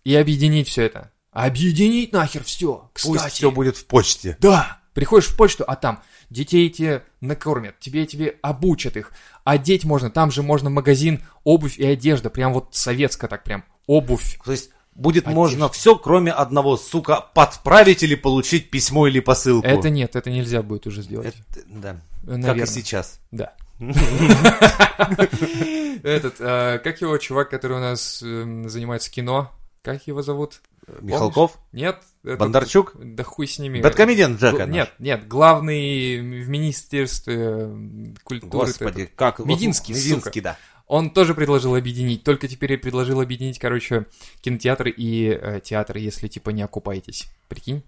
[0.05, 1.11] И объединить все это.
[1.33, 2.89] Объединить нахер все.
[2.93, 3.13] Кстати.
[3.13, 4.37] Пусть все будет в почте.
[4.41, 4.81] Да.
[4.93, 9.11] Приходишь в почту, а там детей тебе накормят, тебе тебе обучат их.
[9.43, 12.31] Одеть можно, там же можно магазин, обувь и одежда.
[12.31, 13.65] Прям вот советская так прям.
[13.89, 14.39] Обувь.
[14.45, 15.39] То есть будет Одежда.
[15.39, 19.67] можно все, кроме одного, сука, подправить или получить письмо или посылку.
[19.67, 21.29] Это нет, это нельзя будет уже сделать.
[21.29, 21.97] Это- да.
[22.23, 22.55] Наверное.
[22.55, 23.21] Как и сейчас.
[23.31, 23.53] Да.
[26.03, 29.51] Этот, а, как его чувак, который у нас эм, занимается кино?
[29.83, 30.61] Как его зовут?
[31.01, 31.59] Михалков?
[31.73, 31.99] Нет.
[32.23, 32.93] Бондарчук?
[32.97, 33.81] Да хуй с ними.
[33.81, 34.67] Бэткомедиан Джека.
[34.67, 37.69] Нет, нет, главный в Министерстве
[38.23, 38.67] культуры.
[38.67, 39.41] Господи, как...
[39.41, 40.57] Мединский, Мединский, да.
[40.87, 44.07] Он тоже предложил объединить, только теперь предложил объединить, короче,
[44.43, 47.27] кинотеатры и э, театры, если типа не окупаетесь.
[47.49, 47.83] Прикинь?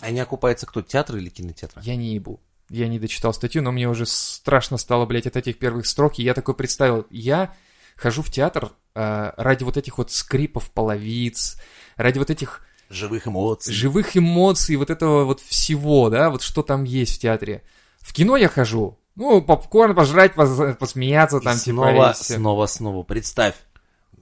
[0.00, 1.80] А не окупается кто, театр или кинотеатр?
[1.82, 2.40] Я не ебу.
[2.68, 6.22] Я не дочитал статью, но мне уже страшно стало, блядь, от этих первых строк, и
[6.22, 7.54] я такой представил, я
[7.96, 11.60] хожу в театр э, ради вот этих вот скрипов половиц,
[11.96, 13.72] ради вот этих Живых эмоций.
[13.72, 17.62] живых эмоций, вот этого вот всего, да, вот что там есть в театре.
[18.00, 22.66] В кино я хожу, ну, попкорн пожрать, поз- посмеяться И там, типа, снова, и снова,
[22.66, 23.02] снова.
[23.02, 23.54] Представь,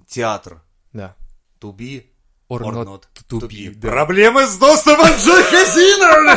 [0.09, 0.63] театр.
[0.93, 1.15] Да.
[1.61, 2.05] Be
[2.51, 3.91] Or or not not to to be, да.
[3.91, 6.37] Проблемы с доступом Джахазина,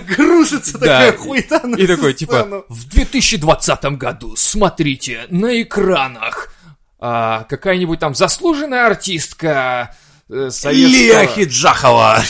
[0.16, 6.54] Грушится Да, такая хуета на И такой, типа, в 2020 году смотрите на экранах
[6.98, 9.94] а, какая-нибудь там заслуженная артистка
[10.30, 11.02] э, советского...
[11.02, 12.22] Лея Хиджахова.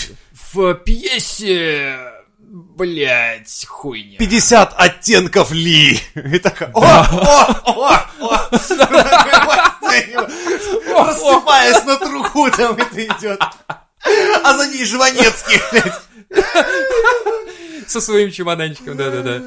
[0.52, 1.96] в пьесе,
[2.56, 4.18] блять, хуйня.
[4.18, 6.00] 50 оттенков Ли.
[6.14, 8.50] И такая, о, о, о, о.
[10.88, 13.40] Рассыпаясь на труху там это идет.
[14.42, 16.02] А за ней Жванецкий, блядь.
[17.86, 19.42] Со своим чемоданчиком, да-да-да.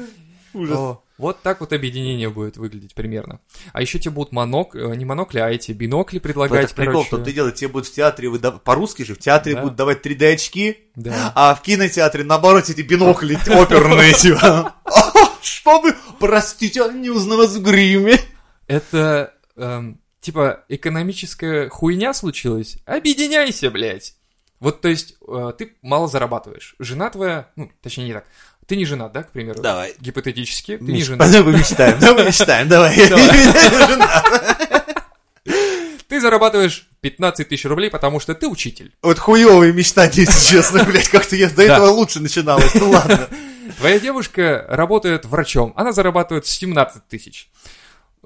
[0.54, 0.98] Ужас.
[1.20, 3.40] Вот так вот объединение будет выглядеть примерно.
[3.74, 7.18] А еще тебе будут монок, э, не монокли, а эти бинокли предлагать, Это прикол, что
[7.18, 9.60] ты делаешь, тебе будут в театре выдав- по-русски же, в театре Да.
[9.60, 11.30] будут давать 3D очки, Да.
[11.34, 14.74] а в кинотеатре, наоборот, эти бинокли оперные, типа.
[15.42, 18.18] Чтобы, простите, не узнал вас в гриме.
[18.66, 22.78] Это, эм, типа, экономическая хуйня случилась?
[22.86, 24.14] Объединяйся, блядь.
[24.58, 26.74] Вот, то есть, э, ты мало зарабатываешь.
[26.78, 28.24] Жена твоя, ну, точнее, не так.
[28.70, 29.60] Ты не женат, да, к примеру?
[29.60, 29.96] Давай.
[29.98, 31.28] Гипотетически, ты не Миш, женат.
[31.32, 32.94] давай мечтаем, давай мечтаем, давай.
[36.08, 38.92] Ты зарабатываешь 15 тысяч рублей, потому что ты учитель.
[39.02, 43.28] Вот хуёвые мечтать, если честно, блядь, как-то я до этого лучше начиналось, ну ладно.
[43.78, 47.50] Твоя девушка работает врачом, она зарабатывает 17 тысяч.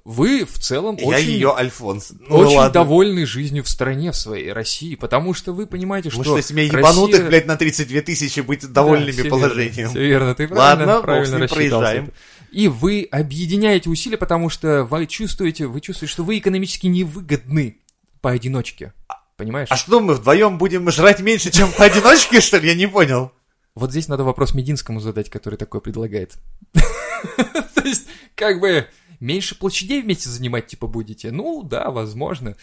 [0.05, 2.13] Вы в целом Я очень, ее Альфонс.
[2.29, 2.73] Ну очень ладно.
[2.75, 6.65] довольны жизнью в стране, в своей России, потому что вы понимаете, что Потому что семья
[6.65, 9.75] ебанутых, Россия- блядь, на 32 тысячи быть Да, довольными всё положением.
[9.77, 12.13] Верно, все верно, ты Ладно, правильно, бог правильно проезжаем.
[12.53, 17.79] И вы объединяете усилия, потому что вы чувствуете, вы чувствуете, что вы экономически невыгодны
[18.21, 18.93] поодиночке.
[19.37, 19.69] Понимаешь?
[19.71, 22.69] А что, мы вдвоем будем жрать меньше, чем поодиночке, что ли?
[22.69, 23.33] Я не понял.
[23.75, 26.35] Вот здесь надо вопрос Мединскому задать, который такое предлагает.
[26.75, 28.87] То есть, как бы,
[29.25, 31.31] меньше площадей вместе занимать, типа, будете?
[31.31, 32.57] Ну, да, возможно.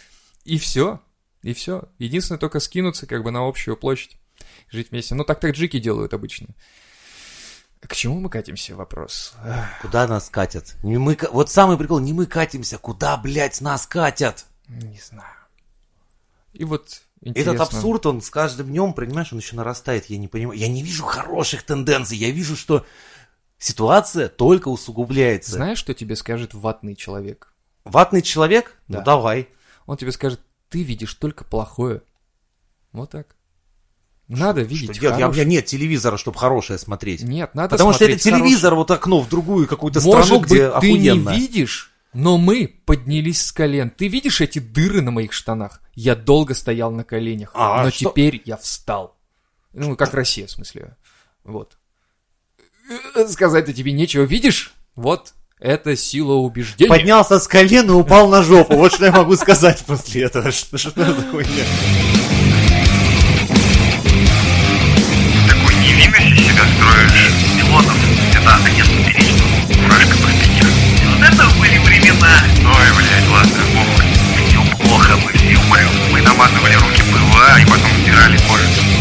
[0.43, 1.01] И все.
[1.41, 1.89] И все.
[1.97, 4.18] Единственное, только скинуться как бы на общую площадь.
[4.70, 5.16] Жить вместе.
[5.16, 6.49] Ну, так таджики делают обычно.
[7.82, 9.34] К чему мы катимся, вопрос?
[9.82, 10.76] Куда нас катят?
[10.84, 14.45] Не мы, вот самый прикол, не мы катимся, куда, блядь, нас катят?
[14.68, 15.36] Не знаю.
[16.53, 17.51] И вот интересно.
[17.53, 20.59] Этот абсурд, он с каждым днем, понимаешь, он еще нарастает, я не понимаю.
[20.59, 22.86] Я не вижу хороших тенденций, я вижу, что
[23.62, 25.51] ситуация только усугубляется.
[25.51, 27.53] Знаешь, что тебе скажет ватный человек?
[27.86, 28.78] Ватный человек?
[28.88, 28.99] Да.
[28.99, 29.49] Ну давай.
[29.86, 32.01] Он тебе скажет, ты видишь только плохое.
[32.91, 33.36] Вот так.
[34.28, 35.20] Надо видеть Что делать?
[35.20, 35.45] Я- У хорошее.
[35.45, 37.22] меня нет телевизора, чтобы хорошее смотреть.
[37.24, 40.24] Нет, надо Потому что это смотреть телевизор, вот окно в другую какую-то хорошее.
[40.24, 41.30] страну, Может где быть, ты не охуенно.
[41.36, 43.89] видишь, но мы поднялись с колен.
[43.89, 45.82] Ты видишь эти дыры на моих штанах?
[45.95, 49.18] Я долго стоял на коленях, А, но что- теперь я встал.
[49.74, 50.95] Ну, как Россия, в смысле.
[51.43, 51.78] Вот.
[53.16, 54.24] Э, Сказать-то тебе нечего.
[54.24, 54.74] Видишь?
[54.96, 55.34] Вот.
[55.60, 56.89] Это сила убеждения.
[56.89, 58.76] Поднялся с колен и упал на жопу.
[58.76, 60.52] Вот что я могу сказать после этого.
[60.52, 61.64] Что, что это хуйня?
[65.48, 67.96] такой невинности себя строишь пилотов,
[68.34, 69.52] это конец перечного.
[69.84, 70.66] Фуражка простите.
[71.06, 72.34] Вот это были времена.
[72.66, 74.06] Ой, блядь, ладно, похуй.
[74.48, 75.89] Все плохо, мы все умрем.
[76.12, 79.01] Мы намазывали руки ПВА и потом стирали кожу.